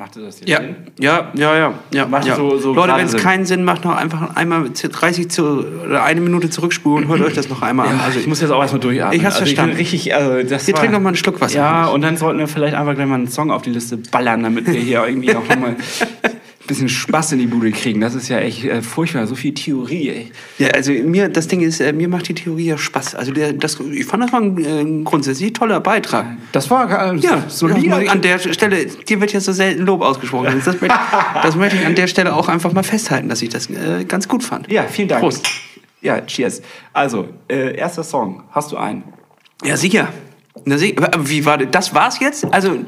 [0.00, 0.76] Macht ihr das jetzt Ja, Sinn?
[1.00, 1.74] ja, ja, ja.
[1.92, 2.36] ja, Macht ja.
[2.36, 6.20] so- so Leute, wenn es keinen Sinn macht, noch einfach einmal 30 zu, oder eine
[6.20, 7.98] Minute zurückspulen, hört euch das noch einmal an.
[7.98, 9.18] Also ich muss jetzt auch erstmal durchatmen.
[9.18, 9.70] Ich hab's also verstanden.
[9.72, 11.56] bin richtig, also das Wir war- trinken noch mal einen Schluck Wasser.
[11.56, 14.44] Ja, und dann sollten wir vielleicht einfach gleich mal einen Song auf die Liste ballern,
[14.44, 15.74] damit wir hier irgendwie auch nochmal
[16.68, 18.00] bisschen Spaß in die Bude kriegen.
[18.00, 20.30] Das ist ja echt äh, furchtbar, so viel Theorie, ey.
[20.58, 23.16] Ja, also mir, das Ding ist, äh, mir macht die Theorie ja Spaß.
[23.16, 26.26] Also der, das, ich fand das war ein, äh, ein grundsätzlich toller Beitrag.
[26.52, 27.80] Das war äh, Ja, solide.
[27.80, 28.10] solide.
[28.10, 30.62] An der Stelle, dir wird ja so selten Lob ausgesprochen.
[30.64, 30.98] Das möchte,
[31.42, 34.28] das möchte ich an der Stelle auch einfach mal festhalten, dass ich das äh, ganz
[34.28, 34.70] gut fand.
[34.70, 35.22] Ja, vielen Dank.
[35.22, 35.48] Prost.
[36.00, 36.62] Ja, cheers.
[36.92, 38.44] Also, äh, erster Song.
[38.52, 39.02] Hast du einen?
[39.64, 40.12] Ja, sicher.
[40.64, 41.68] Na, wie war das?
[41.72, 42.44] Das war's jetzt?
[42.52, 42.78] Also,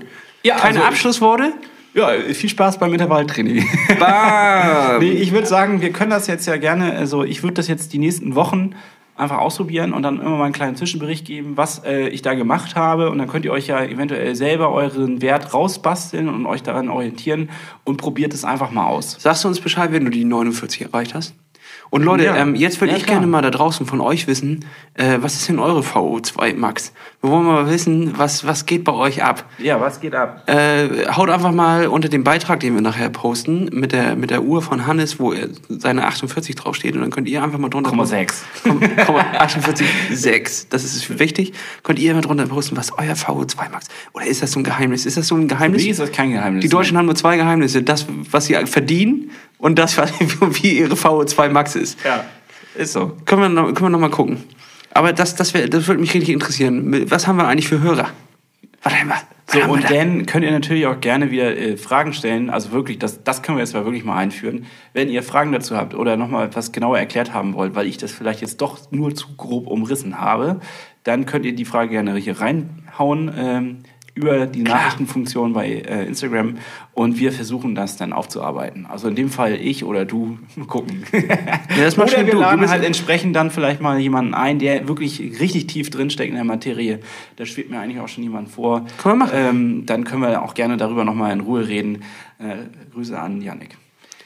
[0.44, 1.52] Ja, keine also- Abschlussworte?
[1.94, 3.64] Ja, viel Spaß beim Intervalltraining.
[3.98, 4.98] Bam.
[5.00, 7.92] nee, ich würde sagen, wir können das jetzt ja gerne, also ich würde das jetzt
[7.92, 8.74] die nächsten Wochen
[9.16, 12.74] einfach ausprobieren und dann immer mal einen kleinen Zwischenbericht geben, was äh, ich da gemacht
[12.76, 13.10] habe.
[13.10, 17.50] Und dann könnt ihr euch ja eventuell selber euren Wert rausbasteln und euch daran orientieren
[17.84, 19.16] und probiert es einfach mal aus.
[19.18, 21.34] Sagst du uns Bescheid, wenn du die 49 erreicht hast?
[21.90, 22.36] Und Leute, Ja.
[22.36, 23.16] ähm, jetzt würde Ja, ich klar.
[23.18, 26.92] gerne mal da draußen von euch wissen, äh, was ist denn eure VO2 Max?
[27.22, 29.44] Wir wollen mal wissen, was, was geht bei euch ab?
[29.58, 30.42] Ja, was geht ab?
[30.48, 34.42] Äh, haut einfach mal unter dem Beitrag, den wir nachher posten, mit der, mit der
[34.42, 35.34] Uhr von Hannes, wo
[35.68, 36.94] seine 48 draufsteht.
[36.94, 38.16] Und dann könnt ihr einfach mal drunter Komma posten.
[38.16, 38.42] sechs.
[38.62, 40.66] Komm- Komma 48,6.
[40.70, 41.52] Das ist wichtig.
[41.82, 43.88] Könnt ihr immer drunter posten, was euer VO2 Max?
[44.14, 45.04] Oder ist das so ein Geheimnis?
[45.04, 45.82] Ist das so ein Geheimnis?
[45.84, 46.62] Wie ist das kein Geheimnis?
[46.62, 47.82] Die Deutschen haben nur zwei Geheimnisse.
[47.82, 49.98] Das, was sie verdienen und das,
[50.62, 51.98] wie ihre VO2 Max ist.
[52.02, 52.24] Ja,
[52.76, 53.16] ist so.
[53.26, 54.42] Können wir noch, können wir noch mal gucken.
[54.92, 57.10] Aber das, das, wär, das würde mich richtig interessieren.
[57.10, 58.08] Was haben wir eigentlich für Hörer?
[58.82, 59.14] Was haben wir?
[59.46, 62.50] Was So, haben und wir dann könnt ihr natürlich auch gerne wieder äh, Fragen stellen.
[62.50, 64.66] Also wirklich, das, das können wir jetzt mal wirklich mal einführen.
[64.92, 68.12] Wenn ihr Fragen dazu habt oder nochmal etwas genauer erklärt haben wollt, weil ich das
[68.12, 70.60] vielleicht jetzt doch nur zu grob umrissen habe,
[71.04, 73.78] dann könnt ihr die Frage gerne hier reinhauen ähm,
[74.20, 76.56] über die Nachrichtenfunktion bei äh, Instagram
[76.92, 78.86] und wir versuchen das dann aufzuarbeiten.
[78.86, 81.04] Also in dem Fall ich oder du mal gucken.
[81.12, 82.30] Ja, das oder wir du.
[82.32, 86.28] Du laden bist- halt entsprechend dann vielleicht mal jemanden ein, der wirklich richtig tief drinsteckt
[86.30, 87.00] in der Materie.
[87.36, 88.86] Da schwebt mir eigentlich auch schon jemand vor.
[89.02, 89.32] Können wir machen.
[89.34, 92.02] Ähm, dann können wir auch gerne darüber nochmal in Ruhe reden.
[92.38, 92.56] Äh,
[92.92, 93.76] Grüße an Yannick.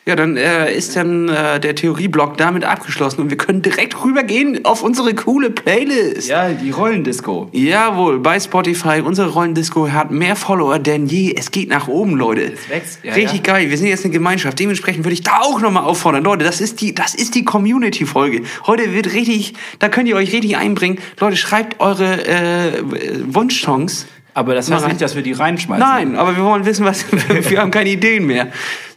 [0.07, 4.63] Ja, dann äh, ist dann äh, der Theorieblock damit abgeschlossen und wir können direkt rübergehen
[4.67, 6.29] auf unsere coole Playlist.
[6.29, 7.49] Ja, die Rollendisco.
[7.53, 9.01] Jawohl, bei Spotify.
[9.03, 11.35] Unsere Rollendisco hat mehr Follower denn je.
[11.35, 12.53] Es geht nach oben, Leute.
[12.53, 13.55] Es wächst, ja, Richtig ja.
[13.55, 13.71] geil.
[13.71, 14.59] Wir sind jetzt eine Gemeinschaft.
[14.59, 16.23] Dementsprechend würde ich da auch nochmal auffordern.
[16.23, 18.43] Leute, das ist die, das ist die Community-Folge.
[18.67, 20.99] Heute wird richtig, da könnt ihr euch richtig einbringen.
[21.19, 22.83] Leute, schreibt eure äh,
[23.27, 24.07] Wunschsongs.
[24.37, 25.79] Aber das heißt nicht, dass wir die reinschmeißen.
[25.87, 27.07] Nein, aber wir wollen wissen, was.
[27.51, 28.49] wir haben keine Ideen mehr.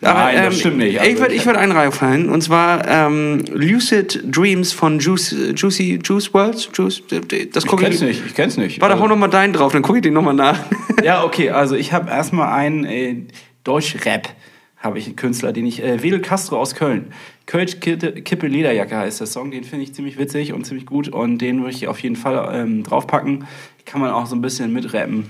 [0.01, 0.99] Aber, Nein, das stimmt nicht.
[0.99, 2.29] Also ich würde ich würd einen reinfallen.
[2.29, 6.69] Und zwar ähm, Lucid Dreams von Juice, Juicy Juice World.
[6.73, 7.03] Juice,
[7.51, 8.81] das Ich gucke kenn's nicht, ich kenn's nicht.
[8.81, 10.59] Warte, Also- hau noch mal deinen drauf, dann gucke ich den noch mal nach.
[11.03, 13.17] Ja, okay, also ich habe erstmal einen äh,
[13.63, 14.29] Deutsch-Rap,
[14.77, 17.13] habe ich einen Künstler, den ich, äh, Wedel Castro aus Köln.
[17.45, 21.37] Kölsch Kippe Lederjacke heißt der Song, den finde ich ziemlich witzig und ziemlich gut und
[21.37, 23.45] den würde ich auf jeden Fall ähm, draufpacken.
[23.87, 25.29] Kann man auch so ein bisschen mitrappen.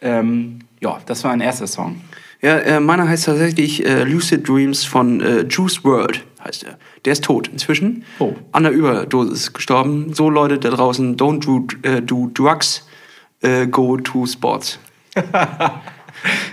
[0.00, 2.00] Ähm, ja, das war ein erster Song.
[2.42, 6.78] Ja, äh, meiner heißt tatsächlich äh, Lucid Dreams von äh, Juice World, heißt er.
[7.04, 8.04] Der ist tot inzwischen.
[8.18, 8.34] Oh.
[8.50, 10.12] An der Überdosis gestorben.
[10.12, 12.88] So Leute da draußen, don't do, äh, do drugs,
[13.40, 14.80] äh, go to sports.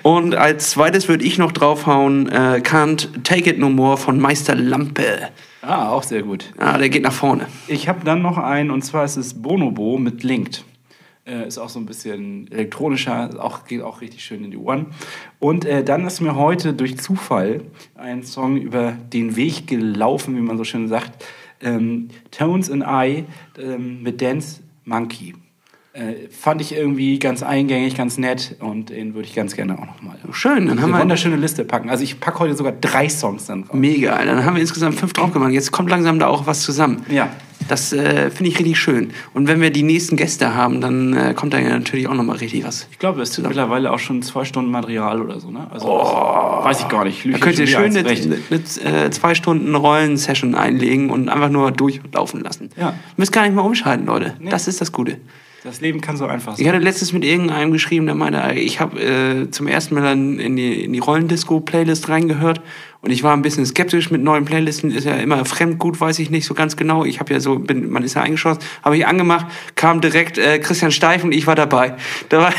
[0.04, 4.54] Und als zweites würde ich noch draufhauen, äh, Can't Take It No More von Meister
[4.54, 5.30] Lampe.
[5.64, 6.46] Ah, auch sehr gut.
[6.60, 7.48] Ah, der geht nach vorne.
[7.68, 10.64] Ich habe dann noch einen und zwar ist es Bonobo mit Linked.
[11.30, 14.88] Äh, ist auch so ein bisschen elektronischer, auch, geht auch richtig schön in die Ohren.
[15.40, 17.62] Und äh, dann ist mir heute durch Zufall
[17.96, 21.24] ein Song über den Weg gelaufen, wie man so schön sagt.
[21.62, 23.26] Ähm, Tones and I
[23.62, 25.36] ähm, mit Dance Monkey.
[25.94, 29.86] Äh, fand ich irgendwie ganz eingängig, ganz nett und den würde ich ganz gerne auch
[29.86, 30.18] nochmal.
[30.32, 31.90] Schön, dann haben eine wir- wunderschöne Liste packen.
[31.90, 33.74] Also ich packe heute sogar drei Songs dann drauf.
[33.74, 35.52] Mega, dann haben wir insgesamt fünf drauf gemacht.
[35.52, 37.04] Jetzt kommt langsam da auch was zusammen.
[37.10, 37.30] Ja.
[37.70, 39.12] Das äh, finde ich richtig schön.
[39.34, 42.38] Und wenn wir die nächsten Gäste haben, dann äh, kommt da ja natürlich auch nochmal
[42.38, 42.88] richtig was.
[42.92, 45.68] Ich glaube, es sind mittlerweile auch schon zwei Stunden Material oder so, ne?
[45.72, 47.24] Also, das weiß ich gar nicht.
[47.32, 52.42] Da könnt ihr schön eine, eine, äh, zwei Stunden Rollen-Session einlegen und einfach nur durchlaufen
[52.42, 52.70] lassen.
[52.76, 52.96] Ja.
[53.18, 54.34] Müsst gar nicht mal umschalten, Leute.
[54.50, 55.18] Das ist das Gute.
[55.64, 56.74] Das Leben kann so einfach Ich sein.
[56.74, 60.56] hatte letztens mit irgendeinem geschrieben, der meinte, ich habe äh, zum ersten Mal dann in
[60.56, 62.62] die, in die Rollendisco-Playlist reingehört
[63.02, 64.92] und ich war ein bisschen skeptisch mit neuen Playlisten.
[64.92, 67.06] Ist ja immer Fremdgut, weiß ich nicht so ganz genau.
[67.06, 69.46] Ich habe ja so, bin, man ist ja eingeschossen, habe ich angemacht,
[69.76, 71.96] kam direkt äh, Christian Steif und ich war dabei.
[72.28, 72.54] Da war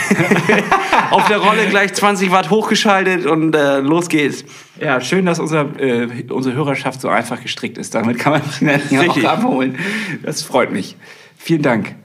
[1.10, 4.46] auf der Rolle gleich 20 Watt hochgeschaltet und äh, los geht's.
[4.80, 7.94] Ja, schön, dass unser, äh, unsere Hörerschaft so einfach gestrickt ist.
[7.94, 9.76] Damit kann man sich ja auch abholen.
[10.22, 10.96] Das freut mich.
[11.36, 11.96] Vielen Dank.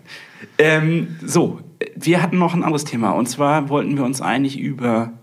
[0.58, 1.62] Ähm, so,
[1.96, 3.12] wir hatten noch ein anderes Thema.
[3.12, 5.14] Und zwar wollten wir uns eigentlich über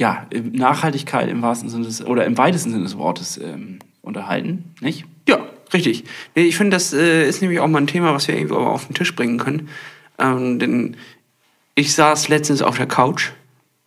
[0.00, 5.04] ja, Nachhaltigkeit im wahrsten Sinne des, oder im weitesten Sinne des Wortes ähm, unterhalten, nicht?
[5.28, 6.04] Ja, richtig.
[6.34, 8.86] Nee, ich finde, das äh, ist nämlich auch mal ein Thema, was wir irgendwo auf
[8.86, 9.68] den Tisch bringen können.
[10.18, 10.96] Ähm, denn
[11.74, 13.30] ich saß letztens auf der Couch.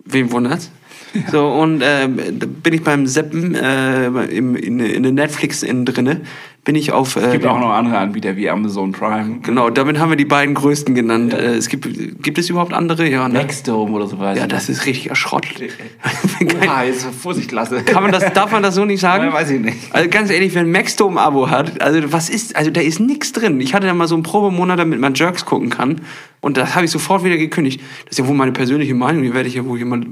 [0.06, 0.72] Wem wundert's?
[1.32, 5.86] So, und äh, da bin ich beim Seppen äh, im, in, in der Netflix innen
[5.86, 6.22] drinne,
[6.64, 7.16] bin ich auf...
[7.16, 9.40] Äh, Es gibt auch noch andere Anbieter wie Amazon Prime.
[9.42, 11.34] Genau, damit haben wir die beiden größten genannt.
[11.34, 11.88] Äh, es gibt,
[12.24, 13.08] gibt es überhaupt andere?
[13.08, 13.40] Ja, ne?
[13.40, 14.42] Nextdome oder so weiter.
[14.42, 15.46] Ja, das ist richtiger Schrott.
[16.66, 17.84] Oha, jetzt Vorsicht lasse.
[17.84, 19.26] Kann man das, darf man das so nicht sagen?
[19.26, 19.78] Ja, weiß ich nicht.
[19.94, 23.34] Also ganz ehrlich, wenn Maxdome ein Abo hat, also was ist, also da ist nichts
[23.34, 23.60] drin.
[23.62, 26.02] Ich hatte da mal so einen Probemonat, damit man Jerks gucken kann.
[26.42, 27.82] Und das habe ich sofort wieder gekündigt.
[28.06, 30.08] Das ist ja wohl meine persönliche Meinung, die werde ich ja wohl jemand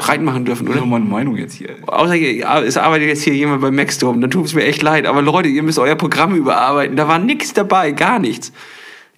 [0.00, 0.86] breit machen dürfen, Oder oder?
[0.86, 1.76] meine Meinung jetzt hier.
[1.86, 2.16] Außer
[2.64, 5.06] es arbeitet jetzt hier jemand bei Maxdome, dann tut es mir echt leid.
[5.06, 6.96] Aber Leute, ihr müsst euer Programm überarbeiten.
[6.96, 8.50] Da war nichts dabei, gar nichts.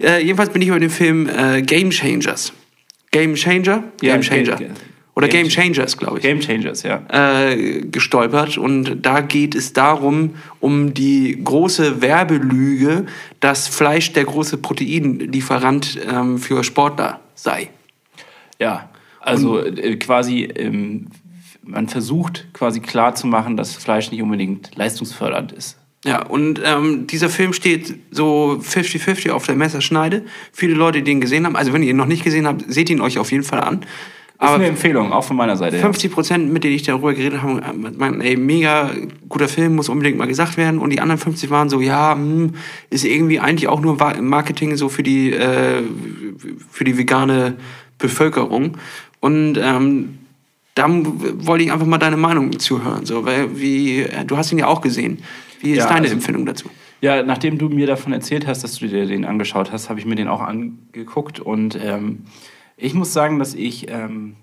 [0.01, 2.53] Äh, jedenfalls bin ich über den Film äh, Game Changers.
[3.13, 3.85] Game Changer?
[4.03, 4.57] Ja, Game Changer.
[4.57, 4.73] Game-
[5.15, 7.03] Oder Game Game Changers, glaube ich Game Changers, ja.
[7.11, 13.07] äh, gestolpert und da geht es darum, um die große Werbelüge,
[13.39, 17.69] dass Fleisch der große Proteinlieferant ähm, für Sportler sei.
[18.59, 18.89] Ja,
[19.23, 21.09] also äh, quasi, ähm,
[21.63, 25.79] man versucht quasi klar zu machen, dass Fleisch nicht unbedingt leistungsfördernd ist.
[26.05, 30.25] Ja, und ähm, dieser Film steht so 50-50 auf der Messerschneide.
[30.53, 32.91] Viele Leute, die ihn gesehen haben, also wenn ihr ihn noch nicht gesehen habt, seht
[32.91, 33.83] ihn euch auf jeden Fall an.
[34.43, 35.77] Ist Aber eine Empfehlung, auch von meiner Seite.
[35.77, 35.85] her.
[35.85, 37.63] 50 Prozent, mit denen ich darüber geredet habe,
[37.97, 38.91] meinen, ey, mega
[39.29, 40.81] guter Film, muss unbedingt mal gesagt werden.
[40.81, 42.55] Und die anderen 50 waren so, ja, hm,
[42.91, 45.85] ist irgendwie eigentlich auch nur Marketing so für die, äh,
[46.69, 47.59] für die vegane
[47.99, 48.79] Bevölkerung.
[49.23, 50.19] Und ähm,
[50.75, 53.07] da wollte ich einfach mal deine Meinung zuhören.
[53.07, 55.23] So, weil wie, du hast ihn ja auch gesehen.
[55.61, 56.69] Wie ist Ja, deine also- Empfindung dazu?
[57.01, 60.07] Ja, nachdem du mir davon erzählt hast, dass du dir den angeschaut hast, habe ich
[60.07, 61.41] mir den auch angeguckt.
[61.41, 62.25] Und ähm,
[62.77, 64.35] ich muss sagen, dass ich ähm,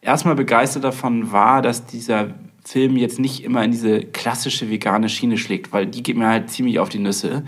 [0.00, 2.34] erstmal begeistert davon war, dass dieser
[2.64, 6.50] Film jetzt nicht immer in diese klassische vegane Schiene schlägt, weil die geht mir halt
[6.50, 7.44] ziemlich auf die Nüsse.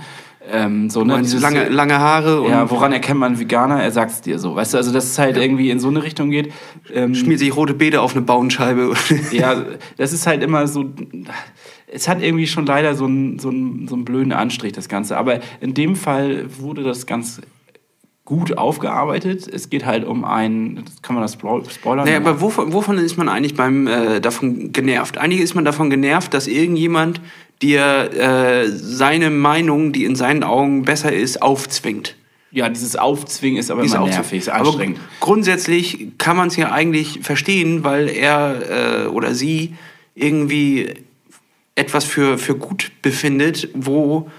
[0.50, 3.82] Ähm, so, ne, dieses- lange, lange Haare und ja, woran erkennt man einen Veganer?
[3.82, 4.54] Er sagt es dir so.
[4.54, 6.52] Weißt du, also dass es halt irgendwie in so eine Richtung geht.
[6.92, 8.94] Ähm, schmiert sich rote Beete auf eine Bauenscheibe.
[9.32, 9.64] ja,
[9.96, 10.84] das ist halt immer so.
[11.86, 15.16] Es hat irgendwie schon leider so einen, so, einen, so einen blöden Anstrich, das Ganze.
[15.16, 17.40] Aber in dem Fall wurde das ganz
[18.24, 19.48] gut aufgearbeitet.
[19.50, 20.84] Es geht halt um ein.
[21.00, 22.04] Kann man das spoilern?
[22.04, 25.16] Naja, aber wovon, wovon ist man eigentlich beim äh, davon genervt?
[25.16, 27.20] Eigentlich ist man davon genervt, dass irgendjemand
[27.62, 32.16] dir äh, seine Meinung, die in seinen Augen besser ist, aufzwingt.
[32.50, 34.98] ja, dieses Aufzwingen ist aber Diese immer nervig, ist Aber anstrengend.
[35.20, 39.74] grundsätzlich kann man es ja eigentlich verstehen, weil er äh, oder sie
[40.14, 40.94] irgendwie
[41.74, 44.30] etwas für, für gut befindet, wo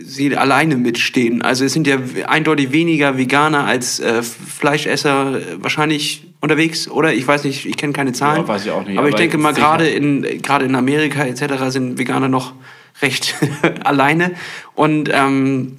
[0.00, 1.42] sie alleine mitstehen.
[1.42, 7.12] Also es sind ja eindeutig weniger Veganer als äh, Fleischesser äh, wahrscheinlich unterwegs, oder?
[7.12, 8.42] Ich weiß nicht, ich kenne keine Zahlen.
[8.42, 11.24] Ja, weiß ich auch nicht, Aber ich aber denke mal, gerade in, gerade in Amerika
[11.24, 11.64] etc.
[11.68, 12.54] sind Veganer noch
[13.00, 13.34] recht
[13.84, 14.32] alleine.
[14.74, 15.78] Und ähm,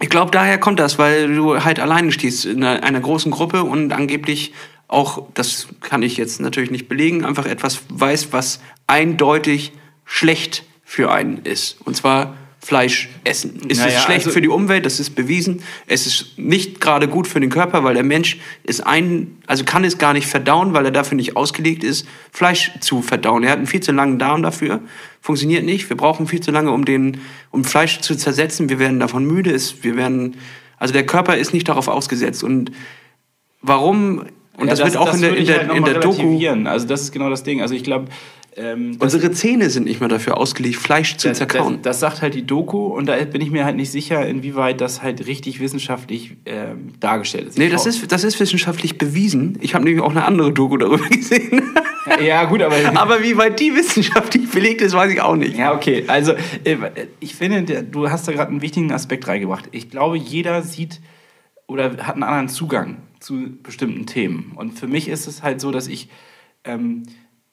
[0.00, 3.62] ich glaube, daher kommt das, weil du halt alleine stehst in einer, einer großen Gruppe
[3.62, 4.52] und angeblich
[4.88, 9.72] auch, das kann ich jetzt natürlich nicht belegen, einfach etwas weiß, was eindeutig
[10.04, 11.78] schlecht für einen ist.
[11.84, 12.36] Und zwar
[12.66, 13.60] Fleisch essen.
[13.68, 14.84] Ist Naja, es schlecht also- für die Umwelt?
[14.84, 15.62] Das ist bewiesen.
[15.86, 19.84] Es ist nicht gerade gut für den Körper, weil der Mensch ist ein, also kann
[19.84, 23.44] es gar nicht verdauen, weil er dafür nicht ausgelegt ist, Fleisch zu verdauen.
[23.44, 24.80] Er hat einen viel zu langen Darm dafür.
[25.20, 25.88] Funktioniert nicht.
[25.88, 27.20] Wir brauchen viel zu lange, um den,
[27.52, 28.68] um Fleisch zu zersetzen.
[28.68, 29.52] Wir werden davon müde.
[29.52, 30.36] Es, wir werden,
[30.76, 32.42] also der Körper ist nicht darauf ausgesetzt.
[32.42, 32.72] Und
[33.62, 34.24] warum?
[34.56, 36.36] Und Ja, das, wird auch in der, in der, halt in der Doku.
[36.64, 37.62] Also das ist genau das Ding.
[37.62, 38.06] Also ich glaube,
[38.58, 41.74] ähm, Unsere Zähne sind nicht mehr dafür ausgelegt, Fleisch zu das, zerkauen.
[41.82, 44.80] Das, das sagt halt die Doku und da bin ich mir halt nicht sicher, inwieweit
[44.80, 47.58] das halt richtig wissenschaftlich ähm, dargestellt ist.
[47.58, 49.58] Nee, Ich das ist, das ist wissenschaftlich bewiesen.
[49.60, 51.62] Ich habe nämlich auch eine andere Doku darüber gesehen.
[52.24, 52.76] Ja, gut, aber.
[52.94, 55.58] Aber wie weit die wissenschaftlich belegt ist, weiß ich auch nicht.
[55.58, 56.04] Ja, okay.
[56.06, 56.32] Also,
[56.64, 56.76] äh,
[57.20, 59.68] ich finde, du hast da gerade einen wichtigen Aspekt reingebracht.
[59.72, 61.00] Ich glaube, jeder sieht
[61.66, 64.52] oder hat einen anderen Zugang zu bestimmten Themen.
[64.54, 66.08] Und für mich ist es halt so, dass ich.
[66.64, 67.02] Ähm,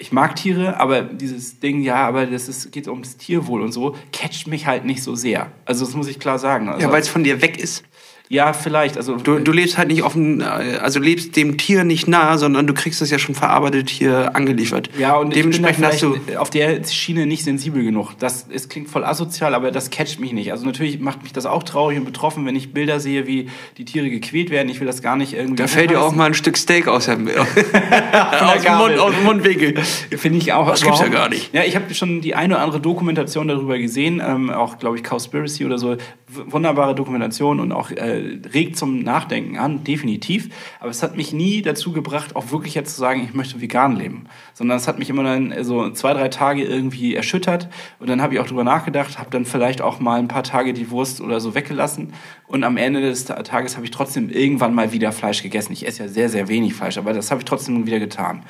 [0.04, 3.96] ich mag Tiere, aber dieses Ding, ja, aber das ist, geht ums Tierwohl und so,
[4.12, 5.50] catcht mich halt nicht so sehr.
[5.64, 6.68] Also, das muss ich klar sagen.
[6.68, 7.86] Also, Ja, weil es von dir weg ist.
[8.30, 8.98] Ja, vielleicht.
[8.98, 12.74] Also Du, du lebst halt nicht offen, also lebst dem Tier nicht nah, sondern du
[12.74, 14.90] kriegst es ja schon verarbeitet hier angeliefert.
[14.98, 16.18] Ja, und dementsprechend hast du.
[16.38, 18.14] auf der Schiene nicht sensibel genug.
[18.20, 20.52] Das es klingt voll asozial, aber das catcht mich nicht.
[20.52, 23.86] Also natürlich macht mich das auch traurig und betroffen, wenn ich Bilder sehe, wie die
[23.86, 24.70] Tiere gequält werden.
[24.70, 25.58] Ich will das gar nicht irgendwie.
[25.58, 29.24] Da fällt dir auch mal ein Stück Steak aus dem, aus dem, Mund, aus dem
[29.26, 29.76] Mundwinkel.
[30.18, 30.70] Finde ich auch.
[30.70, 31.54] Das gibt's ja gar nicht.
[31.54, 35.04] Ja, ich habe schon die eine oder andere Dokumentation darüber gesehen, ähm, auch glaube ich
[35.04, 35.98] Cowspiracy oder so.
[36.28, 38.13] Wunderbare Dokumentation und auch äh,
[38.54, 40.50] regt zum Nachdenken an, definitiv.
[40.80, 43.96] Aber es hat mich nie dazu gebracht, auch wirklich jetzt zu sagen, ich möchte vegan
[43.96, 44.26] leben.
[44.54, 47.70] Sondern es hat mich immer dann äh, so zwei, drei Tage irgendwie erschüttert.
[48.00, 50.74] Und dann habe ich auch drüber nachgedacht, habe dann vielleicht auch mal ein paar Tage
[50.74, 52.14] die Wurst oder so weggelassen.
[52.48, 55.74] Und am Ende des Ta- Tages habe ich trotzdem irgendwann mal wieder Fleisch gegessen.
[55.74, 58.44] Ich esse ja sehr, sehr wenig Fleisch, aber das habe ich trotzdem wieder getan.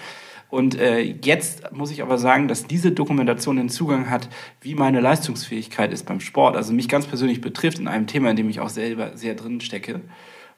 [0.54, 4.30] Und äh, jetzt muss ich aber sagen, dass diese Dokumentation den Zugang hat,
[4.62, 6.56] wie meine Leistungsfähigkeit ist beim Sport.
[6.56, 9.62] Also mich ganz persönlich betrifft in einem Thema, in dem ich auch selber sehr drin
[9.62, 10.01] stecke.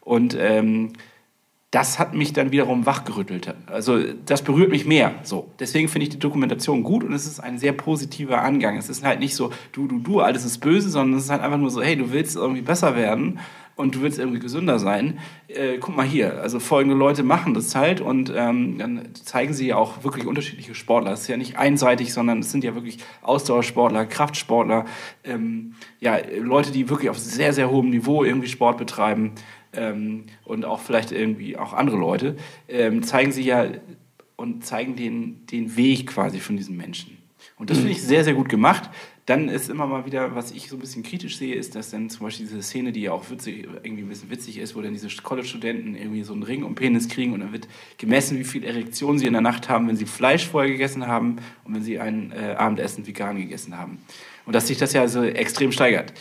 [0.02, 0.92] Und ähm,
[1.70, 3.54] das hat mich dann wiederum wachgerüttelt.
[3.68, 5.14] Also das berührt mich mehr.
[5.22, 5.48] So.
[5.60, 8.76] Deswegen finde ich die Dokumentation gut und es ist ein sehr positiver Angang.
[8.76, 11.40] Es ist halt nicht so, du, du, du, alles ist böse, sondern es ist halt
[11.40, 13.38] einfach nur so, hey, du willst irgendwie besser werden
[13.76, 15.18] und du willst irgendwie gesünder sein.
[15.48, 19.68] Äh, guck mal hier, also folgende Leute machen das halt und ähm, dann zeigen sie
[19.68, 21.12] ja auch wirklich unterschiedliche Sportler.
[21.12, 24.86] Es ist ja nicht einseitig, sondern es sind ja wirklich Ausdauersportler, Kraftsportler,
[25.24, 29.32] ähm, ja, Leute, die wirklich auf sehr, sehr hohem Niveau irgendwie Sport betreiben
[29.74, 32.36] ähm, und auch vielleicht irgendwie auch andere Leute,
[32.68, 33.66] ähm, zeigen sie ja
[34.36, 37.18] und zeigen den, den Weg quasi von diesen Menschen.
[37.58, 38.90] Und das finde ich sehr, sehr gut gemacht.
[39.26, 42.08] Dann ist immer mal wieder, was ich so ein bisschen kritisch sehe, ist, dass dann
[42.08, 44.92] zum Beispiel diese Szene, die ja auch witzig, irgendwie ein bisschen witzig ist, wo dann
[44.92, 47.66] diese College-Studenten irgendwie so einen Ring um Penis kriegen und dann wird
[47.98, 51.38] gemessen, wie viel Erektion sie in der Nacht haben, wenn sie Fleisch vorher gegessen haben
[51.64, 53.98] und wenn sie ein äh, Abendessen vegan gegessen haben.
[54.46, 56.12] Und dass sich das ja so extrem steigert.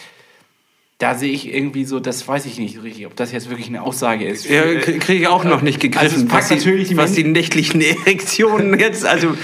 [0.98, 3.82] Da sehe ich irgendwie so, das weiß ich nicht richtig, ob das jetzt wirklich eine
[3.84, 4.46] Aussage ist.
[4.50, 7.26] Ja, kriege ich auch noch nicht Also gegriffen, packt was, die, natürlich die was die
[7.26, 9.36] nächtlichen Erektionen jetzt, also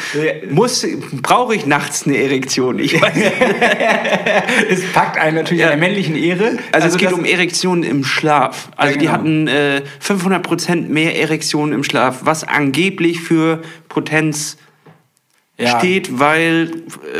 [0.50, 0.88] muss,
[1.22, 2.80] brauche ich nachts eine Erektion?
[2.80, 3.14] Ich weiß,
[4.70, 5.72] es packt einen natürlich Ja.
[5.72, 6.58] an der männlichen Ehre.
[6.72, 8.70] also, es geht um Erektionen im Schlaf.
[8.78, 9.18] Also Ja, die genau.
[9.18, 14.56] hatten äh, 500% mehr Erektionen im Schlaf, was angeblich für Potenz
[15.58, 15.78] Ja.
[15.80, 16.72] steht, weil,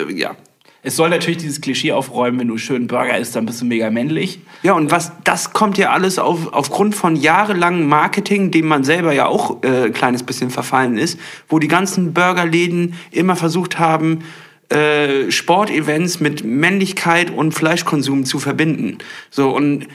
[0.08, 0.38] äh, ja.
[0.84, 3.92] Es soll natürlich dieses Klischee aufräumen, wenn du schön Burger isst, dann bist du mega
[3.92, 4.40] männlich.
[4.64, 9.14] Ja, und was, das kommt ja alles auf, aufgrund von jahrelangem Marketing, dem man selber
[9.14, 14.24] ja auch äh, ein kleines bisschen verfallen ist, wo die ganzen Burgerläden immer versucht haben,
[14.70, 18.98] äh, Sportevents mit Männlichkeit und Fleischkonsum zu verbinden.
[19.30, 19.88] So, und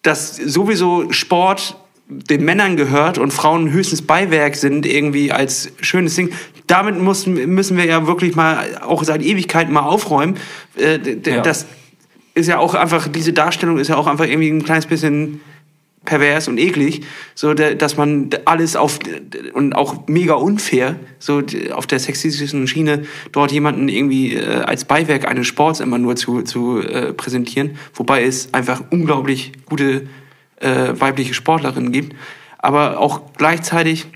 [0.00, 1.76] dass sowieso Sport
[2.08, 6.30] den Männern gehört und Frauen höchstens Beiwerk sind irgendwie als schönes Ding.
[6.66, 10.36] Damit muss, müssen wir ja wirklich mal auch seit Ewigkeiten mal aufräumen.
[10.76, 11.40] Äh, Ja.
[11.42, 11.66] Das
[12.34, 15.40] ist ja auch einfach, diese Darstellung ist ja auch einfach irgendwie ein kleines bisschen
[16.04, 17.02] pervers und eklig,
[17.34, 19.00] so da- dass man alles auf
[19.54, 21.42] und auch mega unfair so
[21.72, 23.02] auf der sexistischen Schiene
[23.32, 28.22] dort jemanden irgendwie äh, als Beiwerk eines Sports immer nur zu, zu äh, präsentieren, wobei
[28.24, 30.02] es einfach unglaublich gute
[30.60, 32.14] äh, weibliche Sportlerinnen gibt,
[32.58, 34.06] aber auch gleichzeitig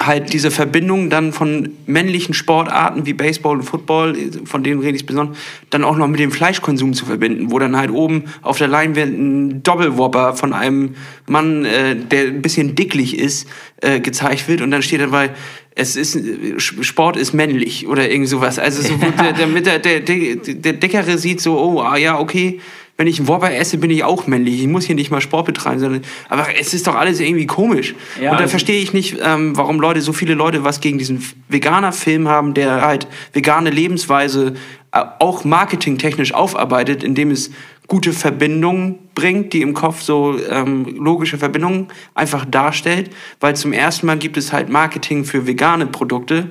[0.00, 5.06] halt diese Verbindung dann von männlichen Sportarten wie Baseball und Football, von denen rede ich
[5.06, 5.36] besonders,
[5.70, 9.18] dann auch noch mit dem Fleischkonsum zu verbinden, wo dann halt oben auf der Leinwand
[9.18, 10.94] ein Doppelwhopper von einem
[11.26, 13.48] Mann, äh, der ein bisschen dicklich ist,
[13.82, 15.30] äh, gezeigt wird und dann steht dabei,
[15.74, 16.18] es ist
[16.58, 18.58] Sport ist männlich oder irgend sowas.
[18.58, 22.60] Also so, der, damit der, der, der, der Dickere sieht so, oh, ah, ja, okay,
[22.98, 24.60] wenn ich einen Whopper esse, bin ich auch männlich.
[24.60, 27.94] Ich muss hier nicht mal Sport betreiben, sondern aber es ist doch alles irgendwie komisch.
[28.20, 30.98] Ja, und da also- verstehe ich nicht, ähm, warum Leute, so viele Leute was gegen
[30.98, 34.54] diesen Veganer-Film haben, der halt vegane Lebensweise
[34.90, 37.52] äh, auch marketingtechnisch aufarbeitet, indem es
[37.86, 44.06] gute Verbindungen bringt, die im Kopf so ähm, logische Verbindungen einfach darstellt, weil zum ersten
[44.06, 46.50] Mal gibt es halt Marketing für vegane Produkte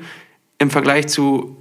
[0.59, 1.57] im Vergleich zu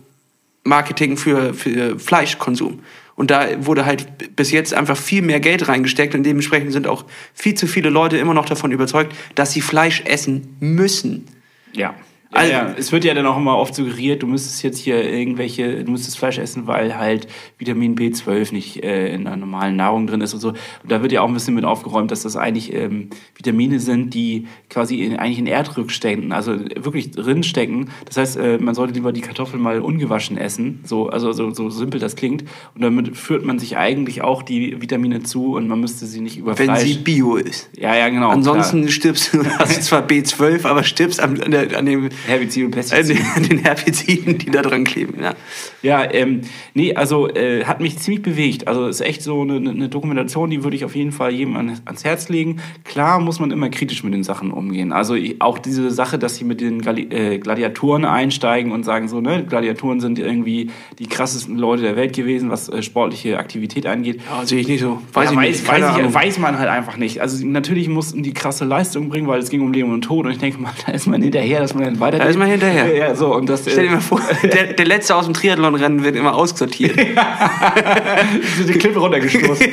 [0.62, 2.80] Marketing für, für Fleischkonsum.
[3.16, 7.04] Und da wurde halt bis jetzt einfach viel mehr Geld reingesteckt und dementsprechend sind auch
[7.34, 11.26] viel zu viele Leute immer noch davon überzeugt, dass sie Fleisch essen müssen.
[11.72, 11.94] Ja.
[12.36, 15.84] Also- ja, es wird ja dann auch immer oft suggeriert, du müsstest jetzt hier irgendwelche,
[15.84, 17.26] du müsstest Fleisch essen, weil halt
[17.58, 20.48] Vitamin B12 nicht äh, in der normalen Nahrung drin ist und so.
[20.50, 24.14] Und da wird ja auch ein bisschen mit aufgeräumt, dass das eigentlich ähm, Vitamine sind,
[24.14, 27.90] die quasi in, eigentlich in Erdrückständen, also wirklich drin stecken.
[28.04, 31.70] Das heißt, äh, man sollte lieber die Kartoffeln mal ungewaschen essen, so, also so, so
[31.70, 32.42] simpel das klingt.
[32.74, 36.38] Und damit führt man sich eigentlich auch die Vitamine zu und man müsste sie nicht
[36.38, 36.82] über Wenn Fleisch.
[36.84, 37.68] sie Bio ist.
[37.78, 38.30] ja, ja, genau.
[38.30, 38.92] Ansonsten klar.
[38.92, 43.18] stirbst du, hast zwar B12, aber stirbst an, an, an dem Herbizid und Äh, Pestizid.
[43.36, 45.14] den, den Herbiziden, die da dran kleben.
[45.22, 45.34] Ja.
[45.82, 46.40] Ja, ähm,
[46.74, 48.66] nee, also äh, hat mich ziemlich bewegt.
[48.68, 51.78] Also ist echt so eine, eine Dokumentation, die würde ich auf jeden Fall jedem an,
[51.84, 52.56] ans Herz legen.
[52.84, 54.92] Klar muss man immer kritisch mit den Sachen umgehen.
[54.92, 59.08] Also ich- auch diese Sache, dass sie mit den Gali äh, Gladiatoren einsteigen und sagen
[59.08, 63.86] so, ne, Gladiatoren sind irgendwie die krassesten Leute der Welt gewesen, was äh, sportliche Aktivität
[63.86, 64.20] angeht.
[64.28, 65.00] ja, sehe ich nicht so.
[65.12, 65.68] Weiß ja, ich weiß, nicht.
[65.68, 67.20] Weiß, ich, weiß man halt einfach nicht.
[67.20, 70.24] Also natürlich mussten die krasse Leistung bringen, weil es ging um Leben und Tod.
[70.26, 72.18] Und ich denke mal, da ist man hinterher, dass man dann weiter.
[72.18, 72.86] Da ist man hinterher.
[72.96, 73.62] Ja, so und das.
[73.62, 76.96] Stell dir Äh, mal vor, der, der Letzte aus dem Triathlonrennen wird immer aussortiert.
[78.68, 79.66] die Klippe runtergestoßen.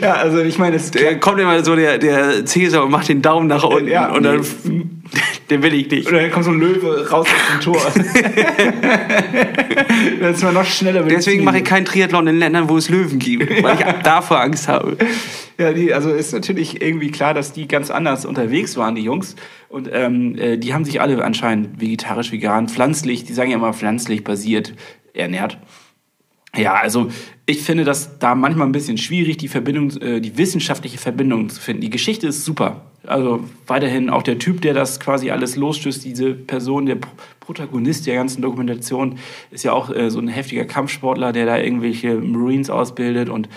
[0.00, 3.48] ja, also ich meine, es kommt immer so der, der Cäsar und macht den Daumen
[3.48, 3.88] nach unten.
[3.88, 4.44] Ja, und dann.
[5.50, 6.08] den will ich nicht.
[6.08, 7.80] Oder dann kommt so ein Löwe raus aus dem Tor.
[10.20, 13.18] dann ist man noch schneller Deswegen mache ich keinen Triathlon in Ländern, wo es Löwen
[13.18, 14.96] gibt, weil ich davor Angst habe.
[15.58, 19.36] Ja, die, also ist natürlich irgendwie klar, dass die ganz anders unterwegs waren, die Jungs.
[19.68, 23.72] Und ähm, äh, die haben sich alle anscheinend vegetarisch, vegan, pflanzlich, die sagen ja immer
[23.72, 24.74] pflanzlich basiert
[25.12, 25.58] ernährt.
[26.56, 27.08] Ja, also
[27.46, 31.60] ich finde das da manchmal ein bisschen schwierig, die Verbindung, äh, die wissenschaftliche Verbindung zu
[31.60, 31.82] finden.
[31.82, 32.82] Die Geschichte ist super.
[33.06, 38.06] Also weiterhin auch der Typ, der das quasi alles losstößt, diese Person, der Pro- Protagonist
[38.06, 39.18] der ganzen Dokumentation,
[39.50, 43.50] ist ja auch äh, so ein heftiger Kampfsportler, der da irgendwelche Marines ausbildet und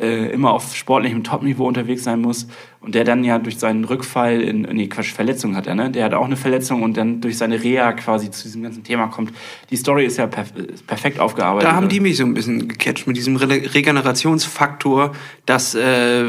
[0.00, 2.46] äh, immer auf sportlichem Topniveau unterwegs sein muss
[2.80, 5.90] und der dann ja durch seinen Rückfall in, nee, Quatsch, Verletzung hat er, ne?
[5.90, 9.08] Der hat auch eine Verletzung und dann durch seine Reha quasi zu diesem ganzen Thema
[9.08, 9.32] kommt.
[9.70, 10.52] Die Story ist ja perf
[10.86, 11.68] perfekt aufgearbeitet.
[11.68, 15.12] Da haben die mich so ein bisschen gecatcht mit diesem Re Regenerationsfaktor,
[15.46, 16.24] dass äh,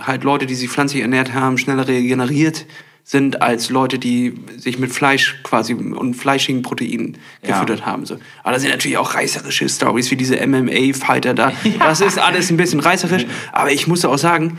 [0.00, 2.66] halt Leute, die sich pflanzlich ernährt haben, schneller regeneriert
[3.04, 7.54] sind als Leute, die sich mit Fleisch quasi und fleischigen Proteinen Ja.
[7.54, 8.06] gefüttert haben.
[8.06, 8.16] So.
[8.42, 11.52] Aber da sind natürlich auch reißerische Stories wie diese MMA-Fighter da.
[11.80, 13.26] Das ist alles ein bisschen reißerisch.
[13.50, 14.58] Aber ich muss auch sagen,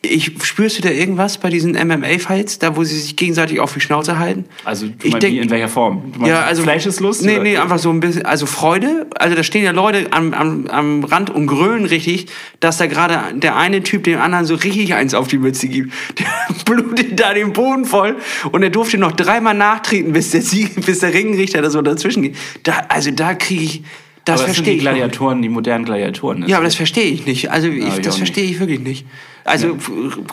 [0.00, 3.80] ich spürst du da irgendwas bei diesen MMA-Fights, da wo sie sich gegenseitig auf die
[3.80, 4.44] Schnauze halten?
[4.64, 6.12] Also du Ich meinst, denk- wie, in welcher Form?
[6.12, 7.24] Du meinst Ja, also Fleischeslust?
[7.24, 7.42] Nee, oder?
[7.42, 9.06] nee, einfach so ein bisschen, also Freude.
[9.18, 12.26] Also da stehen ja Leute am, am, am Rand und grölen richtig,
[12.60, 15.92] dass da gerade der eine Typ dem anderen so richtig eins auf die Mütze gibt.
[16.18, 16.26] Der
[16.64, 18.16] blutet da den Boden voll
[18.52, 22.22] und er durfte noch dreimal nachtreten, bis der Sieg, bis der Ringrichter da so dazwischen
[22.22, 22.36] geht.
[22.62, 23.82] Da, also da kriege ich,
[24.28, 24.84] das aber das sind verstehe die ich.
[24.84, 25.00] noch nicht.
[25.00, 26.48] Gladiatoren, die modernen Gladiatoren.
[26.48, 27.50] Ja, aber das verstehe ich nicht.
[27.50, 29.06] Also ich, ich das verstehe ich wirklich nicht.
[29.44, 29.76] Also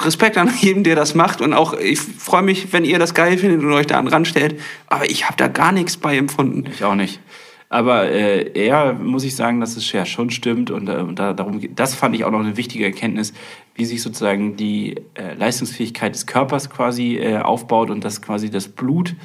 [0.03, 3.37] Respekt an jedem, der das macht und auch ich freue mich, wenn ihr das geil
[3.37, 4.59] findet und euch da an Rand stellt.
[4.87, 6.65] Aber ich habe da gar nichts bei empfunden.
[6.71, 7.19] Ich auch nicht.
[7.69, 11.59] Aber äh, eher muss ich sagen, dass es ja schon stimmt und, äh, da, darum
[11.59, 11.79] geht.
[11.79, 13.33] Das fand ich auch noch eine wichtige Erkenntnis,
[13.73, 18.67] wie sich sozusagen die äh, Leistungsfähigkeit des Körpers quasi äh, aufbaut und dass quasi das
[18.67, 19.15] Blut,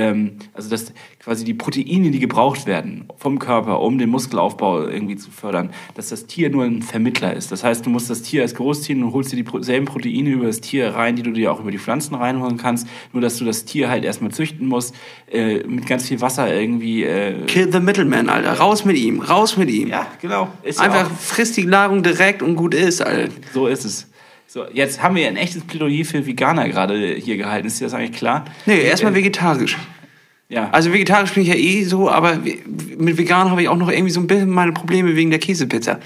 [0.00, 0.92] ähm, also dass
[1.22, 6.08] quasi die Proteine, die gebraucht werden vom Körper, um den Muskelaufbau irgendwie zu fördern, dass
[6.08, 7.52] das Tier nur ein Vermittler ist.
[7.52, 10.60] Das heißt, du musst das Tier als großziehen und holst dir dieselben Proteine über das
[10.60, 12.86] Tier rein, die du dir auch über die Pflanzen reinholen kannst.
[13.12, 14.94] Nur, dass du das Tier halt erstmal züchten musst,
[15.30, 17.04] äh, mit ganz viel Wasser irgendwie.
[17.04, 18.54] Äh, Kill the middleman, Alter.
[18.54, 19.88] Raus mit ihm, raus mit ihm.
[19.88, 20.48] ja, genau.
[20.62, 23.30] Ist ja Einfach auch- frisst die Nahrung direkt und gut ist, Alter.
[23.52, 24.09] So ist es.
[24.52, 27.68] So, jetzt haben wir ein echtes Plädoyer für Veganer gerade hier gehalten.
[27.68, 28.46] Ist dir das eigentlich klar?
[28.66, 29.78] Nee, erstmal vegetarisch.
[30.48, 30.70] Ja.
[30.70, 32.40] Also vegetarisch bin ich ja eh so, aber
[32.98, 36.00] mit vegan habe ich auch noch irgendwie so ein bisschen meine Probleme wegen der Käsepizza.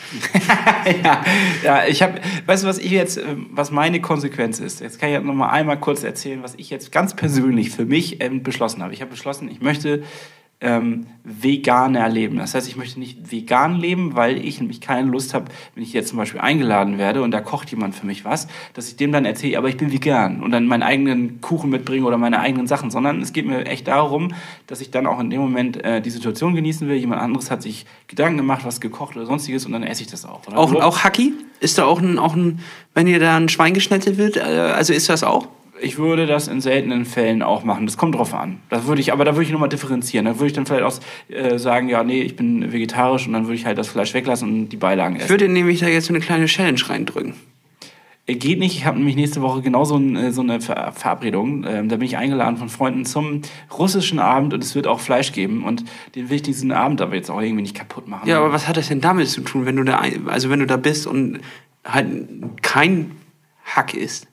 [1.02, 1.24] ja,
[1.64, 4.82] ja, ich habe, weißt du, was ich jetzt, ähm, was meine Konsequenz ist?
[4.82, 8.20] Jetzt kann ich noch mal einmal kurz erzählen, was ich jetzt ganz persönlich für mich
[8.20, 8.92] ähm, beschlossen habe.
[8.92, 10.02] Ich habe beschlossen, ich möchte
[10.60, 12.38] ähm, veganer leben.
[12.38, 15.92] Das heißt, ich möchte nicht vegan leben, weil ich nämlich keine Lust habe, wenn ich
[15.92, 19.12] jetzt zum Beispiel eingeladen werde und da kocht jemand für mich was, dass ich dem
[19.12, 22.66] dann erzähle, aber ich bin vegan und dann meinen eigenen Kuchen mitbringe oder meine eigenen
[22.66, 24.32] Sachen, sondern es geht mir echt darum,
[24.66, 26.96] dass ich dann auch in dem Moment äh, die Situation genießen will.
[26.96, 30.24] Jemand anderes hat sich Gedanken gemacht, was gekocht oder sonstiges und dann esse ich das
[30.24, 30.46] auch.
[30.46, 31.32] Oder Auch, auch Hacki?
[31.60, 32.60] Ist da auch ein, auch ein,
[32.94, 35.48] wenn ihr da ein Schwein geschnitzelt wird, äh, also ist das auch?
[35.80, 37.86] Ich würde das in seltenen Fällen auch machen.
[37.86, 38.60] Das kommt drauf an.
[38.70, 40.24] Das würde ich, aber da würde ich nochmal differenzieren.
[40.24, 40.94] Da würde ich dann vielleicht auch
[41.34, 44.48] äh, sagen, ja, nee, ich bin vegetarisch und dann würde ich halt das Fleisch weglassen
[44.48, 45.30] und die Beilagen Ich essen.
[45.30, 47.34] würde nämlich da jetzt so eine kleine Challenge reindrücken.
[48.26, 48.76] Äh, Geht nicht.
[48.76, 51.64] Ich habe nämlich nächste Woche genau so, ein, äh, so eine Ver Verabredung.
[51.68, 53.42] Ähm, da bin ich eingeladen von Freunden zum
[53.76, 55.64] russischen Abend und es wird auch Fleisch geben.
[55.64, 58.28] Und den will ich diesen Abend aber jetzt auch irgendwie nicht kaputt machen.
[58.28, 60.66] Ja, aber was hat das denn damit zu tun, wenn du da, also wenn du
[60.66, 61.40] da bist und
[61.84, 62.06] halt
[62.62, 63.10] kein
[63.64, 64.28] Hack isst?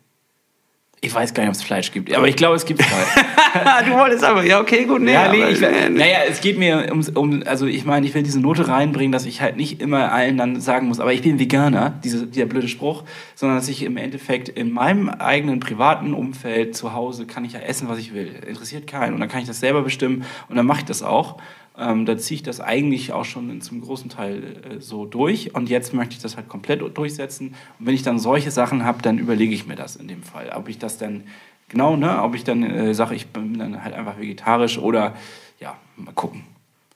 [1.03, 2.15] Ich weiß gar nicht, ob es Fleisch gibt.
[2.15, 3.87] Aber ich glaube, es gibt halt.
[3.87, 6.85] du wolltest aber, ja, okay, gut, nee, Ja, nee, ich, äh, naja, es geht mir
[6.89, 10.11] ums, um, also ich meine, ich will diese Note reinbringen, dass ich halt nicht immer
[10.11, 13.81] allen dann sagen muss, aber ich bin Veganer, diese, dieser blöde Spruch, sondern dass ich
[13.81, 18.13] im Endeffekt in meinem eigenen privaten Umfeld zu Hause kann ich ja essen, was ich
[18.13, 18.35] will.
[18.47, 19.15] Interessiert keinen.
[19.15, 21.37] Und dann kann ich das selber bestimmen und dann mache ich das auch.
[21.77, 25.69] Ähm, da ziehe ich das eigentlich auch schon zum großen Teil äh, so durch und
[25.69, 27.55] jetzt möchte ich das halt komplett durchsetzen.
[27.79, 30.51] Und wenn ich dann solche Sachen habe, dann überlege ich mir das in dem Fall,
[30.55, 31.23] ob ich das dann
[31.69, 35.15] genau, ne, ob ich dann äh, sage, ich bin dann halt einfach vegetarisch oder
[35.59, 36.43] ja, mal gucken.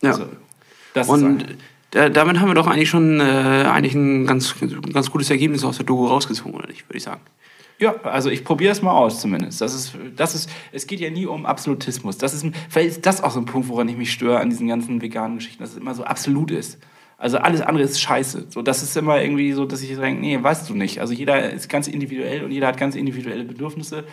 [0.01, 0.09] Ja.
[0.11, 0.25] Also,
[0.93, 1.57] das ist Und ein-
[1.91, 4.55] da, damit haben wir doch eigentlich schon äh, eigentlich ein ganz,
[4.91, 7.21] ganz gutes Ergebnis aus der Doku rausgezogen, oder nicht, würde ich sagen.
[7.77, 9.59] Ja, also ich probiere es mal aus zumindest.
[9.59, 12.17] Das ist, das ist, es geht ja nie um Absolutismus.
[12.17, 14.67] Das ist, vielleicht ist das auch so ein Punkt, woran ich mich störe an diesen
[14.67, 16.79] ganzen veganen Geschichten, dass es immer so absolut ist.
[17.17, 18.47] Also alles andere ist scheiße.
[18.49, 20.99] So, das ist immer irgendwie so, dass ich denke, nee, weißt du nicht.
[20.99, 24.05] Also jeder ist ganz individuell und jeder hat ganz individuelle Bedürfnisse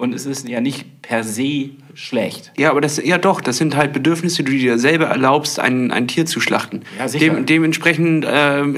[0.00, 2.52] und es ist ja nicht per se schlecht.
[2.56, 5.92] Ja, aber das, ja doch, das sind halt Bedürfnisse, die du dir selber erlaubst, ein,
[5.92, 6.82] ein Tier zu schlachten.
[6.98, 7.34] Ja, sicher.
[7.34, 8.76] Dem, dementsprechend ähm,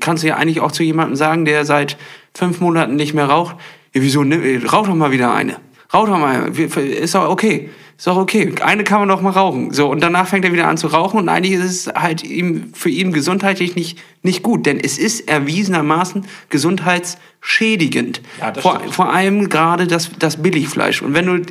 [0.00, 1.96] kannst du ja eigentlich auch zu jemandem sagen, der seit
[2.34, 3.54] fünf Monaten nicht mehr raucht,
[3.94, 5.58] ja, wieso, ne, rauch doch mal wieder eine.
[5.94, 7.70] Rauch doch mal, ist doch okay.
[7.98, 8.54] Ist doch okay.
[8.62, 9.72] Eine kann man doch mal rauchen.
[9.72, 12.72] So, und danach fängt er wieder an zu rauchen und eigentlich ist es halt ihm,
[12.72, 18.22] für ihn gesundheitlich nicht, nicht gut, denn es ist erwiesenermaßen gesundheitsschädigend.
[18.40, 18.94] Ja, das vor, stimmt.
[18.94, 21.02] vor allem gerade das, das Billigfleisch.
[21.02, 21.42] Und wenn du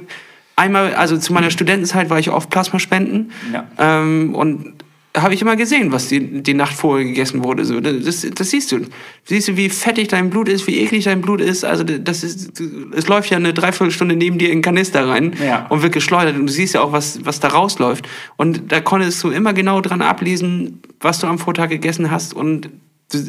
[0.56, 3.32] einmal, also zu meiner Studentenzeit war ich oft Plasmaspenden.
[3.52, 3.68] Ja.
[3.78, 4.74] Ähm, und
[5.22, 7.66] habe ich immer gesehen, was die, die Nacht vorher gegessen wurde.
[7.66, 8.82] So, das, das siehst du.
[9.24, 11.64] Siehst du, wie fettig dein Blut ist, wie eklig dein Blut ist.
[11.66, 12.62] Also das ist,
[12.96, 15.66] es läuft ja eine Dreiviertelstunde neben dir in den Kanister rein Ja.
[15.70, 16.36] und wird geschleudert.
[16.36, 18.08] Und du siehst ja auch, was, was da rausläuft.
[18.38, 22.34] Und da konntest du immer genau dran ablesen, was du am Vortag gegessen hast.
[22.34, 22.70] Und
[23.12, 23.20] du,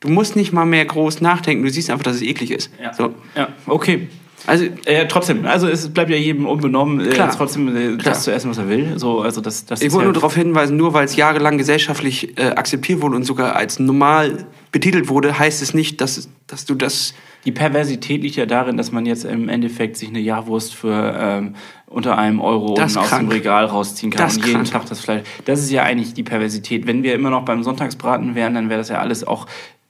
[0.00, 1.64] du musst nicht mal mehr groß nachdenken.
[1.64, 2.70] Du siehst einfach, dass es eklig ist.
[2.82, 3.14] Ja, So.
[3.34, 4.08] ja okay.
[4.46, 7.30] Also Äh, trotzdem, also es bleibt ja jedem unbenommen, äh, Klar.
[7.36, 8.12] trotzdem äh, Klar.
[8.14, 8.98] das zu essen, was er will.
[8.98, 12.38] So, also das, das Ich wollte ja- nur darauf hinweisen, nur weil es jahrelang gesellschaftlich
[12.38, 16.74] äh, akzeptiert wurde und sogar als normal betitelt wurde, heißt es nicht, dass, dass du
[16.74, 17.14] das.
[17.44, 21.54] Die Perversität liegt ja darin, dass man jetzt im Endeffekt sich eine Jahrwurst für ähm,
[21.86, 24.70] unter einem Euro Das unten aus dem Regal rausziehen kann Das und jeden krank.
[24.72, 25.22] Tag das Fleisch.
[25.44, 26.88] Das ist ja eigentlich die Perversität.
[26.88, 29.46] Wenn wir immer noch beim Sonntagsbraten wären, dann wäre das ja alles auch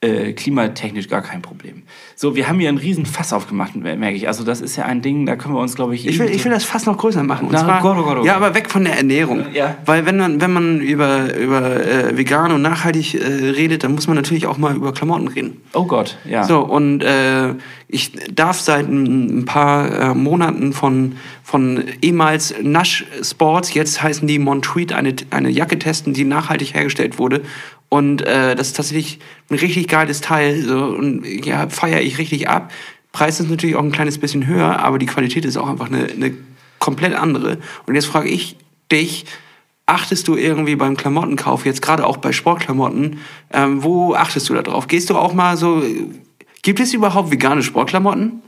[0.06, 1.82] äh, klimatechnisch gar kein Problem.
[2.14, 4.28] So, wir haben hier einen riesen Fass aufgemacht, merke ich.
[4.28, 6.06] Also das ist ja ein Ding, da können wir uns, glaube ich...
[6.06, 7.48] Ich will, ich will das fast noch größer machen.
[7.50, 9.46] Na, zwar, Gott, oh Gott, oh ja, aber weg von der Ernährung.
[9.52, 9.76] Ja.
[9.84, 14.06] Weil wenn man, wenn man über, über äh, vegan und nachhaltig äh, redet, dann muss
[14.06, 15.60] man natürlich auch mal über Klamotten reden.
[15.74, 16.44] Oh Gott, ja.
[16.44, 17.54] So, und äh,
[17.88, 24.40] ich darf seit ein paar äh, Monaten von, von ehemals Nash Sports, jetzt heißen die
[24.40, 27.42] Montreat, eine, eine Jacke testen, die nachhaltig hergestellt wurde.
[27.88, 29.20] Und äh, das ist tatsächlich
[29.50, 30.62] ein richtig geiles Teil.
[30.62, 32.72] So, und ja, feiere ich richtig ab.
[33.12, 36.06] Preis ist natürlich auch ein kleines bisschen höher, aber die Qualität ist auch einfach eine,
[36.06, 36.34] eine
[36.80, 37.58] komplett andere.
[37.86, 38.56] Und jetzt frage ich
[38.90, 39.26] dich,
[39.86, 43.20] achtest du irgendwie beim Klamottenkauf, jetzt gerade auch bei Sportklamotten,
[43.52, 44.88] ähm, wo achtest du da drauf?
[44.88, 45.82] Gehst du auch mal so,
[46.62, 48.42] gibt es überhaupt vegane Sportklamotten?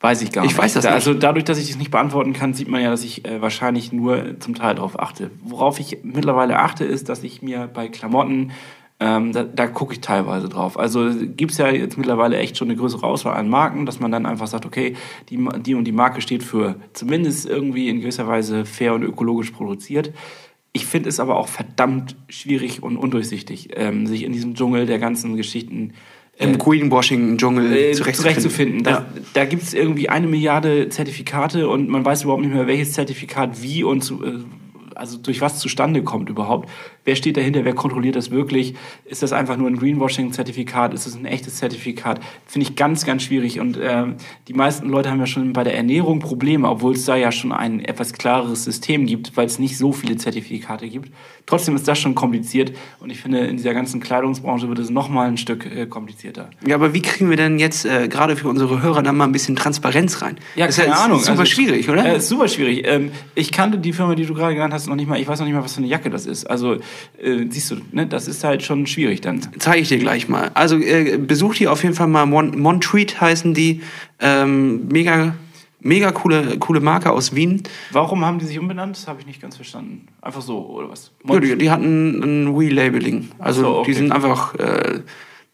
[0.00, 0.58] Weiß ich gar Ich nicht.
[0.58, 0.94] weiß das Da- nicht.
[0.94, 3.92] Also dadurch, dass ich das nicht beantworten kann, sieht man ja, dass ich äh, wahrscheinlich
[3.92, 5.30] nur zum Teil darauf achte.
[5.42, 8.52] Worauf ich mittlerweile achte, ist, dass ich mir bei Klamotten,
[9.00, 10.78] ähm, da, da gucke ich teilweise drauf.
[10.78, 14.12] Also gibt es ja jetzt mittlerweile echt schon eine größere Auswahl an Marken, dass man
[14.12, 14.94] dann einfach sagt, okay,
[15.30, 19.50] die, die und die Marke steht für zumindest irgendwie in gewisser Weise fair und ökologisch
[19.50, 20.12] produziert.
[20.72, 25.00] Ich finde es aber auch verdammt schwierig und undurchsichtig, ähm, sich in diesem Dschungel der
[25.00, 25.94] ganzen Geschichten
[26.38, 28.14] Im Greenwashing-Dschungel äh, zurechtzufinden.
[28.14, 28.82] zurechtzufinden.
[28.84, 29.06] Da, Ja.
[29.34, 33.60] da gibt es irgendwie eine Milliarde Zertifikate und man weiß überhaupt nicht mehr, welches Zertifikat
[33.62, 34.38] wie und zu, äh,
[34.94, 36.68] also durch was zustande kommt überhaupt.
[37.08, 37.64] Wer steht dahinter?
[37.64, 38.74] Wer kontrolliert das wirklich?
[39.06, 40.92] Ist das einfach nur ein Greenwashing-Zertifikat?
[40.92, 42.20] Ist es ein echtes Zertifikat?
[42.44, 43.60] Finde ich ganz, ganz schwierig.
[43.60, 47.16] Und ähm, die meisten Leute haben ja schon bei der Ernährung Probleme, obwohl es da
[47.16, 51.10] ja schon ein etwas klareres System gibt, weil es nicht so viele Zertifikate gibt.
[51.46, 55.08] Trotzdem ist das schon kompliziert und ich finde, in dieser ganzen Kleidungsbranche wird es noch
[55.08, 56.50] mal ein Stück äh, komplizierter.
[56.66, 59.32] Ja, aber wie kriegen wir denn jetzt äh, gerade für unsere Hörer da mal ein
[59.32, 60.36] bisschen Transparenz rein?
[60.56, 61.20] Ja, das keine ist ja Ahnung.
[61.20, 62.16] super Also, schwierig, oder?
[62.16, 62.82] Ist super schwierig.
[62.86, 65.18] Ähm, ich kannte die Firma, die du gerade genannt hast, noch nicht mal.
[65.18, 66.44] Ich weiß noch nicht mal, was für eine Jacke das ist.
[66.44, 66.76] Also,
[67.22, 69.40] äh, siehst du, ne, das ist halt schon schwierig dann.
[69.58, 70.50] Zeige ich dir gleich mal.
[70.54, 72.26] Also äh, besucht die auf jeden Fall mal.
[72.26, 73.82] Mon Montreat heißen die.
[74.20, 75.34] Ähm, mega,
[75.80, 77.62] mega coole, coole Marke aus Wien.
[77.92, 78.96] Warum haben die sich umbenannt?
[78.96, 80.08] Das habe ich nicht ganz verstanden.
[80.20, 81.12] Einfach so, oder was?
[81.24, 83.28] Ja, die, die hatten ein Relabeling.
[83.38, 83.90] Also so, okay.
[83.90, 85.00] die sind einfach äh,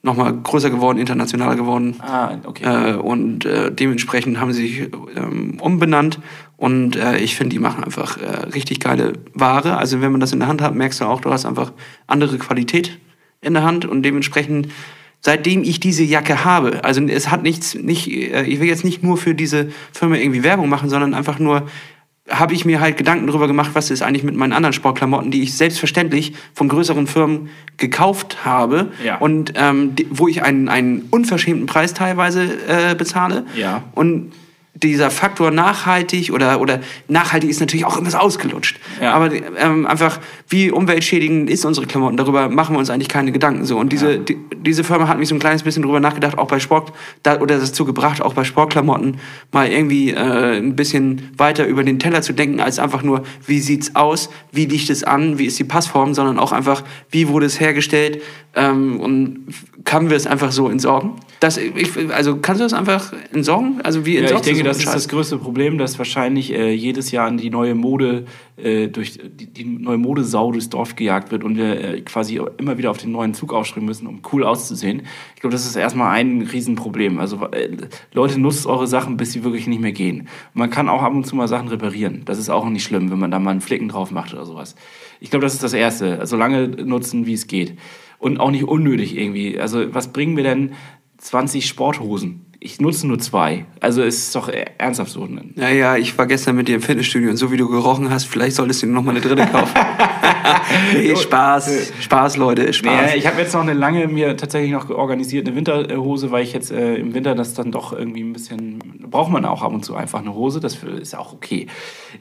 [0.05, 1.97] nochmal größer geworden, internationaler geworden.
[2.01, 2.65] ah, okay.
[2.65, 6.21] Äh, und äh, dementsprechend haben sie sich ähm, umbenannt.
[6.57, 9.77] Und äh, ich finde, die machen einfach äh, richtig geile Ware.
[9.79, 11.73] Also wenn man das in der Hand hat, merkst du auch, du hast einfach
[12.07, 12.99] andere Qualität
[13.41, 13.87] in der Hand.
[13.87, 14.69] Und dementsprechend,
[15.21, 19.03] seitdem ich diese Jacke habe, also es hat nichts, nicht, äh, ich will jetzt nicht
[19.03, 21.67] nur für diese Firma irgendwie Werbung machen, sondern einfach nur
[22.31, 25.43] habe ich mir halt Gedanken darüber gemacht, was ist eigentlich mit meinen anderen Sportklamotten, die
[25.43, 29.19] ich selbstverständlich von größeren Firmen gekauft habe Ja.
[29.19, 33.45] und ähm, die, wo ich einen, einen unverschämten Preis teilweise äh, bezahle.
[33.57, 33.83] Ja.
[33.95, 34.33] Und
[34.75, 38.79] dieser Faktor nachhaltig oder, oder nachhaltig ist natürlich auch immer ausgelutscht.
[39.01, 39.13] Ja.
[39.13, 40.19] Aber ähm, einfach,
[40.49, 43.65] wie umweltschädigend ist unsere Klamotten, darüber machen wir uns eigentlich keine Gedanken.
[43.65, 43.79] So.
[43.79, 46.59] Und diese, die, diese Firma hat mich so ein kleines bisschen drüber nachgedacht, auch bei
[46.59, 49.19] Sport, da, oder dazu gebracht, auch bei Sportklamotten
[49.53, 53.61] mal irgendwie äh, ein bisschen weiter über den Teller zu denken, als einfach nur, wie
[53.61, 57.47] sieht's aus, wie liegt es an, wie ist die Passform, sondern auch einfach, wie wurde
[57.47, 58.23] es hergestellt
[58.57, 59.55] ähm, und
[59.85, 61.13] können wir es einfach so entsorgen?
[61.41, 63.81] Das, ich, also kannst du das einfach entsorgen?
[63.83, 66.73] Also wie Ja, ich entsorgst denke, so das ist das größte Problem, dass wahrscheinlich äh,
[66.73, 68.25] jedes Jahr die neue Mode
[68.57, 72.79] äh, durch die, die neue Modesau durchs Dorf gejagt wird und wir äh, quasi immer
[72.79, 75.03] wieder auf den neuen Zug aufspringen müssen, um cool auszusehen.
[75.35, 77.19] Ich glaube, das ist erstmal ein Riesenproblem.
[77.19, 77.77] Also äh,
[78.13, 80.21] Leute, nutzt eure Sachen, bis sie wirklich nicht mehr gehen.
[80.21, 82.23] Und man kann auch ab und zu mal Sachen reparieren.
[82.25, 84.75] Das ist auch nicht schlimm, wenn man da mal einen Flicken drauf macht oder sowas.
[85.21, 86.27] Ich glaube, das ist das Erste.
[86.27, 87.79] So lange nutzen, wie es geht.
[88.19, 89.59] Und auch nicht unnötig irgendwie.
[89.59, 90.73] Also was bringen mir denn
[91.19, 92.44] 20 Sporthosen?
[92.65, 93.67] Ich nutze nur zwei.
[93.79, 95.27] Also es ist doch ernsthaft so.
[95.27, 95.43] ne?
[95.55, 98.25] Ja, ja, ich war gestern mit dir im Fitnessstudio und so wie du gerochen hast,
[98.25, 99.75] vielleicht solltest du noch mal eine dritte kaufen.
[100.95, 103.13] nee, Spaß, Spaß, Leute, Spaß.
[103.13, 106.55] Nee, ich habe jetzt noch eine lange mir tatsächlich noch organisiert, eine Winterhose, weil ich
[106.55, 108.79] jetzt äh, im Winter das dann doch irgendwie ein bisschen,
[109.11, 111.67] braucht man auch ab und zu einfach eine Hose, das ist auch okay.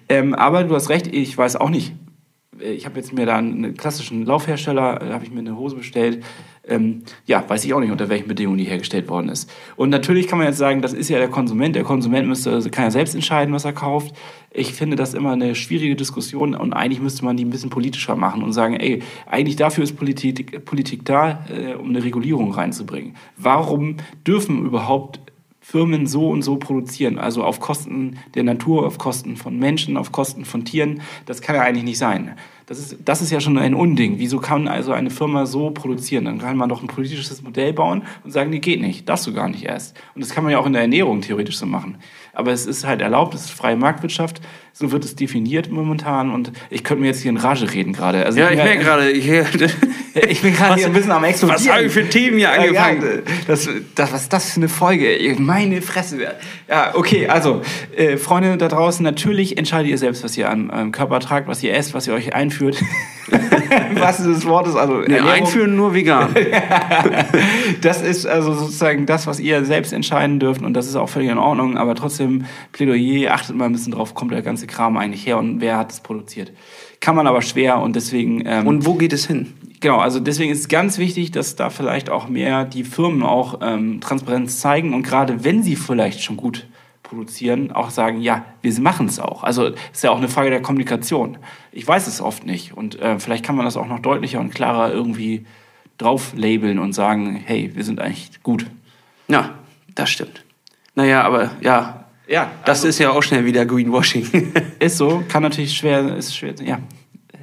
[0.09, 1.93] Ähm, aber du hast recht, ich weiß auch nicht.
[2.63, 6.23] Ich habe jetzt mir da einen klassischen Laufhersteller, da habe ich mir eine Hose bestellt.
[6.65, 9.51] Ähm, ja, weiß ich auch nicht, unter welchen Bedingungen die hergestellt worden ist.
[9.75, 11.75] Und natürlich kann man jetzt sagen, das ist ja der Konsument.
[11.75, 14.15] Der Konsument müsste, kann ja selbst entscheiden, was er kauft.
[14.49, 18.15] Ich finde das immer eine schwierige Diskussion und eigentlich müsste man die ein bisschen politischer
[18.15, 23.17] machen und sagen, ey, eigentlich dafür ist Politik, Politik da, äh, um eine Regulierung reinzubringen.
[23.35, 25.19] Warum dürfen überhaupt
[25.59, 30.11] Firmen so und so produzieren, also auf Kosten der Natur, auf Kosten von Menschen, auf
[30.11, 32.35] Kosten von Tieren, das kann ja eigentlich nicht sein.
[32.65, 34.19] Das ist, das ist ja schon ein Unding.
[34.19, 36.25] Wieso kann also eine Firma so produzieren?
[36.25, 39.33] Dann kann man doch ein politisches Modell bauen und sagen, nee, geht nicht, darfst du
[39.33, 39.97] gar nicht erst.
[40.15, 41.97] Und das kann man ja auch in der Ernährung theoretisch so machen.
[42.35, 44.41] Aber es ist halt erlaubt, es ist freie Marktwirtschaft,
[44.75, 48.25] so wird es definiert momentan und ich könnte mir jetzt hier in Rage reden gerade.
[48.25, 49.29] Also ja, ich bin merke gerade, ich,
[50.29, 51.61] ich bin gerade hier ein bisschen am explodieren.
[51.63, 53.03] was habe ich für Themen hier angefangen?
[53.03, 55.35] Ja, das, das, was ist das für eine Folge?
[55.37, 56.17] Meine Fresse.
[56.67, 57.61] Ja, okay, also,
[57.95, 61.61] äh, Freunde da draußen, natürlich entscheidet ihr selbst, was ihr an eurem Körper tragt, was
[61.61, 62.81] ihr esst, was ihr euch einführt.
[63.93, 64.67] was ist das Wort?
[64.75, 66.35] Also, Nee, einführen nur vegan.
[67.81, 71.29] Das ist also sozusagen das, was ihr selbst entscheiden dürft und das ist auch völlig
[71.29, 72.22] in Ordnung, aber trotzdem
[72.71, 75.91] Plädoyer, achtet mal ein bisschen drauf, kommt der ganze Kram eigentlich her und wer hat
[75.91, 76.51] es produziert.
[76.99, 78.43] Kann man aber schwer und deswegen...
[78.45, 79.53] Ähm, Und wo geht es hin?
[79.81, 83.59] Genau, also deswegen ist es ganz wichtig, dass da vielleicht auch mehr die Firmen auch
[83.61, 86.67] ähm, Transparenz zeigen und gerade wenn sie vielleicht schon gut
[87.03, 89.43] produzieren, auch sagen, ja, wir machen es auch.
[89.43, 91.37] Also es ist ja auch eine Frage der Kommunikation.
[91.71, 94.55] Ich weiß es oft nicht und äh, vielleicht kann man das auch noch deutlicher und
[94.55, 95.45] klarer irgendwie
[95.97, 98.65] drauf labeln und sagen, hey, wir sind eigentlich gut.
[99.27, 99.51] Ja,
[99.95, 100.43] das stimmt.
[100.95, 104.51] Naja, aber ja, Ja, das ist ja auch schnell wieder Greenwashing.
[104.79, 106.79] ist so, kann natürlich schwer, ist schwer, ja.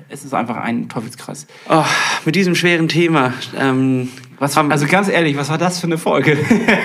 [0.09, 1.47] Es ist einfach ein Teufelskreis.
[1.69, 1.85] oh,
[2.25, 3.33] mit diesem schweren Thema.
[3.57, 4.09] Ähm,
[4.41, 6.37] Was, haben- also ganz ehrlich, was war das für eine Folge?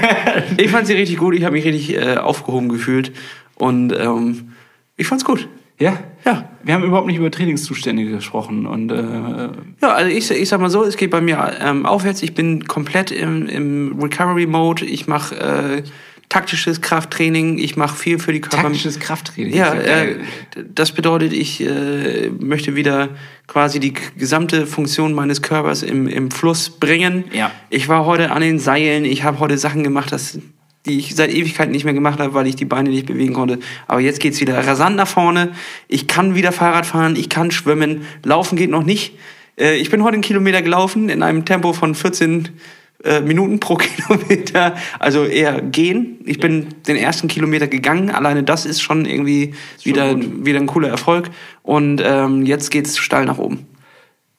[0.58, 3.14] ich fand sie richtig gut, ich habe mich richtig äh, aufgehoben gefühlt
[3.56, 4.52] und ähm,
[4.98, 5.48] ich fand's gut.
[5.80, 5.98] ja?
[6.24, 6.50] Ja.
[6.64, 9.50] Wir haben überhaupt nicht über Trainingszustände gesprochen und äh,
[9.82, 12.22] Ja, also ich, ich sag mal so, es geht bei mir ähm, aufwärts.
[12.24, 14.86] Ich bin komplett im, im Recovery-Mode.
[14.86, 15.84] Ich mache äh,
[16.36, 17.58] taktisches Krafttraining.
[17.58, 18.64] Ich mache viel für die Körper.
[18.64, 19.54] taktisches Krafttraining.
[19.54, 20.18] Ja, äh,
[20.74, 23.10] das bedeutet, ich äh, möchte wieder
[23.48, 27.24] quasi die gesamte Funktion meines Körpers im, im Fluss bringen.
[27.32, 27.52] Ja.
[27.70, 29.06] Ich war heute an den Seilen.
[29.06, 30.38] Ich habe heute Sachen gemacht, das,
[30.86, 33.60] die ich seit Ewigkeiten nicht mehr gemacht habe, weil ich die Beine nicht bewegen konnte.
[33.88, 35.54] Aber jetzt geht's wieder rasant nach vorne.
[35.88, 37.16] Ich kann wieder Fahrrad fahren.
[37.16, 38.02] Ich kann schwimmen.
[38.24, 39.14] Laufen geht noch nicht.
[39.58, 42.50] Äh, ich bin heute einen Kilometer gelaufen in einem Tempo von 14
[43.06, 46.20] äh, Minuten pro Kilometer, also eher gehen.
[46.26, 48.10] Ich bin den ersten Kilometer gegangen.
[48.10, 50.46] Alleine das ist schon irgendwie schon wieder, gut.
[50.46, 51.30] wieder ein cooler Erfolg.
[51.64, 53.68] Und ähm, jetzt geht's steil nach oben.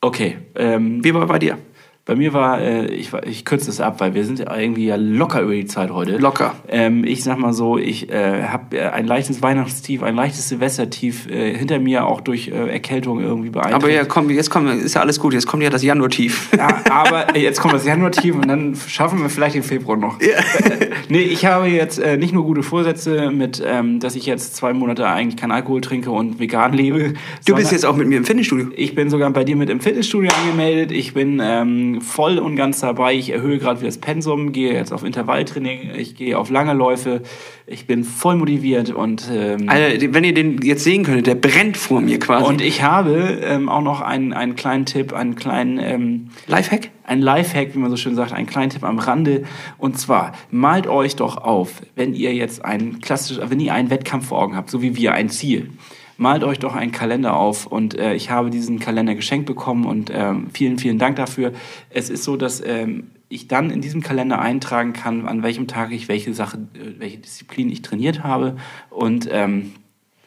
[0.00, 0.38] Okay.
[0.54, 1.58] Ähm, Wie war bei dir?
[2.06, 4.94] Bei mir war, äh, ich, ich kürze es ab, weil wir sind ja irgendwie ja
[4.94, 6.18] locker über die Zeit heute.
[6.18, 6.54] Locker.
[6.68, 11.28] Ähm, ich sag mal so, ich äh, habe äh, ein leichtes Weihnachtstief, ein leichtes Silvestertief
[11.28, 13.82] äh, hinter mir, auch durch äh, Erkältung irgendwie beeinträchtigt.
[13.82, 15.34] Aber ja, komm, jetzt kommt, ist ja alles gut.
[15.34, 16.50] Jetzt kommt ja das Januar-Tief.
[16.56, 20.20] Ja, aber äh, jetzt kommt das Januar-Tief und dann schaffen wir vielleicht den Februar noch.
[21.08, 25.08] nee, ich habe jetzt nicht nur gute Vorsätze mit, ähm, dass ich jetzt zwei Monate
[25.08, 27.14] eigentlich keinen Alkohol trinke und vegan lebe.
[27.46, 28.68] Du bist jetzt auch mit mir im Fitnessstudio.
[28.76, 30.92] Ich bin sogar bei dir mit im Fitnessstudio angemeldet.
[30.92, 33.14] Ich bin ähm, bin voll und ganz dabei.
[33.14, 37.22] Ich erhöhe gerade wieder das Pensum, gehe jetzt auf Intervalltraining, ich gehe auf lange Läufe.
[37.66, 41.76] Ich bin voll motiviert und ähm, Also, wenn ihr den jetzt sehen könntet, der brennt
[41.76, 42.44] vor mir quasi.
[42.44, 46.90] und ich habe ähm, auch noch einen, einen kleinen Tipp, einen kleinen ähm, Lifehack?
[47.04, 49.44] ein Lifehack, wie man so schön sagt, einen kleinen Tipp am Rande.
[49.78, 54.26] Und zwar, malt euch doch auf, wenn ihr jetzt einen klassisch, wenn ihr einen Wettkampf
[54.26, 55.70] vor Augen habt, so wie wir, ein Ziel.
[56.16, 60.10] Malt euch doch einen Kalender auf und äh, ich habe diesen Kalender geschenkt bekommen und
[60.12, 61.52] ähm, vielen, vielen Dank dafür.
[61.90, 65.92] Es ist so, dass ähm, ich dann in diesem Kalender eintragen kann, an welchem Tag
[65.92, 68.56] ich welche Sache, äh, welche Disziplin ich trainiert habe
[68.90, 69.72] und ähm,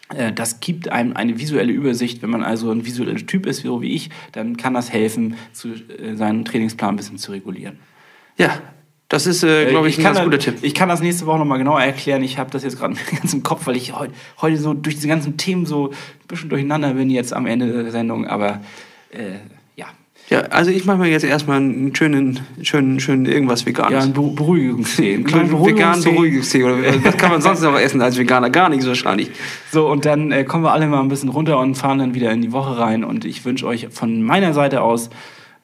[0.10, 2.22] äh, das gibt einem eine visuelle Übersicht.
[2.22, 5.70] Wenn man also ein visueller Typ ist, so wie ich, dann kann das helfen, zu,
[5.70, 7.80] äh, seinen Trainingsplan ein bisschen zu regulieren.
[8.38, 8.60] Ja,
[9.10, 10.56] das ist, äh, glaube ich, ein kann ganz das, guter Tipp.
[10.62, 12.22] Ich kann das nächste Woche nochmal genauer erklären.
[12.24, 14.08] Ich habe das jetzt gerade ganz im Kopf, weil ich heu,
[14.42, 17.92] heute so durch diese ganzen Themen so ein bisschen durcheinander bin jetzt am Ende der
[17.92, 18.28] Sendung.
[18.28, 18.62] Aber
[19.12, 19.40] äh,
[19.76, 19.88] ja.
[20.30, 23.92] Ja, also ich mache mir jetzt erstmal einen schönen, schönen, schönen irgendwas Veganes.
[23.94, 25.16] Ja, ein Beru- Beruhigungstee.
[25.16, 26.12] Einen kleinen Einen veganen Beruhigungstee.
[26.12, 26.64] Beruhigungstee.
[26.64, 28.52] Oder was kann man sonst noch essen als Veganer?
[28.52, 29.32] Gar nichts wahrscheinlich.
[29.72, 32.32] So, und dann äh, kommen wir alle mal ein bisschen runter und fahren dann wieder
[32.32, 33.04] in die Woche rein.
[33.04, 35.10] Und ich wünsche euch von meiner Seite aus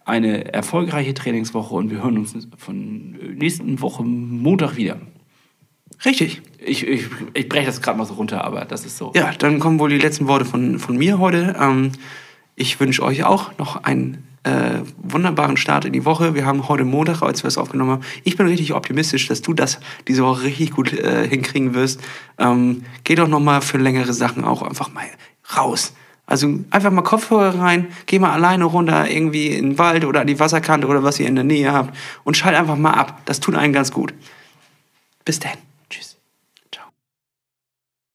[0.05, 4.97] eine erfolgreiche Trainingswoche und wir hören uns von nächsten Woche Montag wieder.
[6.03, 6.41] Richtig.
[6.59, 9.11] Ich, ich, ich breche das gerade mal so runter, aber das ist so.
[9.15, 11.55] Ja, dann kommen wohl die letzten Worte von, von mir heute.
[11.59, 11.91] Ähm,
[12.55, 16.35] ich wünsche euch auch noch einen äh, wunderbaren Start in die Woche.
[16.35, 18.03] Wir haben heute Montag, als wir es aufgenommen haben.
[18.23, 22.01] Ich bin richtig optimistisch, dass du das diese Woche richtig gut äh, hinkriegen wirst.
[22.37, 25.05] Ähm, geh doch noch mal für längere Sachen auch einfach mal
[25.57, 25.93] raus.
[26.27, 30.27] Also einfach mal Kopfhörer rein, geh mal alleine runter irgendwie in den Wald oder an
[30.27, 33.21] die Wasserkante oder was ihr in der Nähe habt und schalt einfach mal ab.
[33.25, 34.13] Das tut einen ganz gut.
[35.23, 35.57] Bis dann.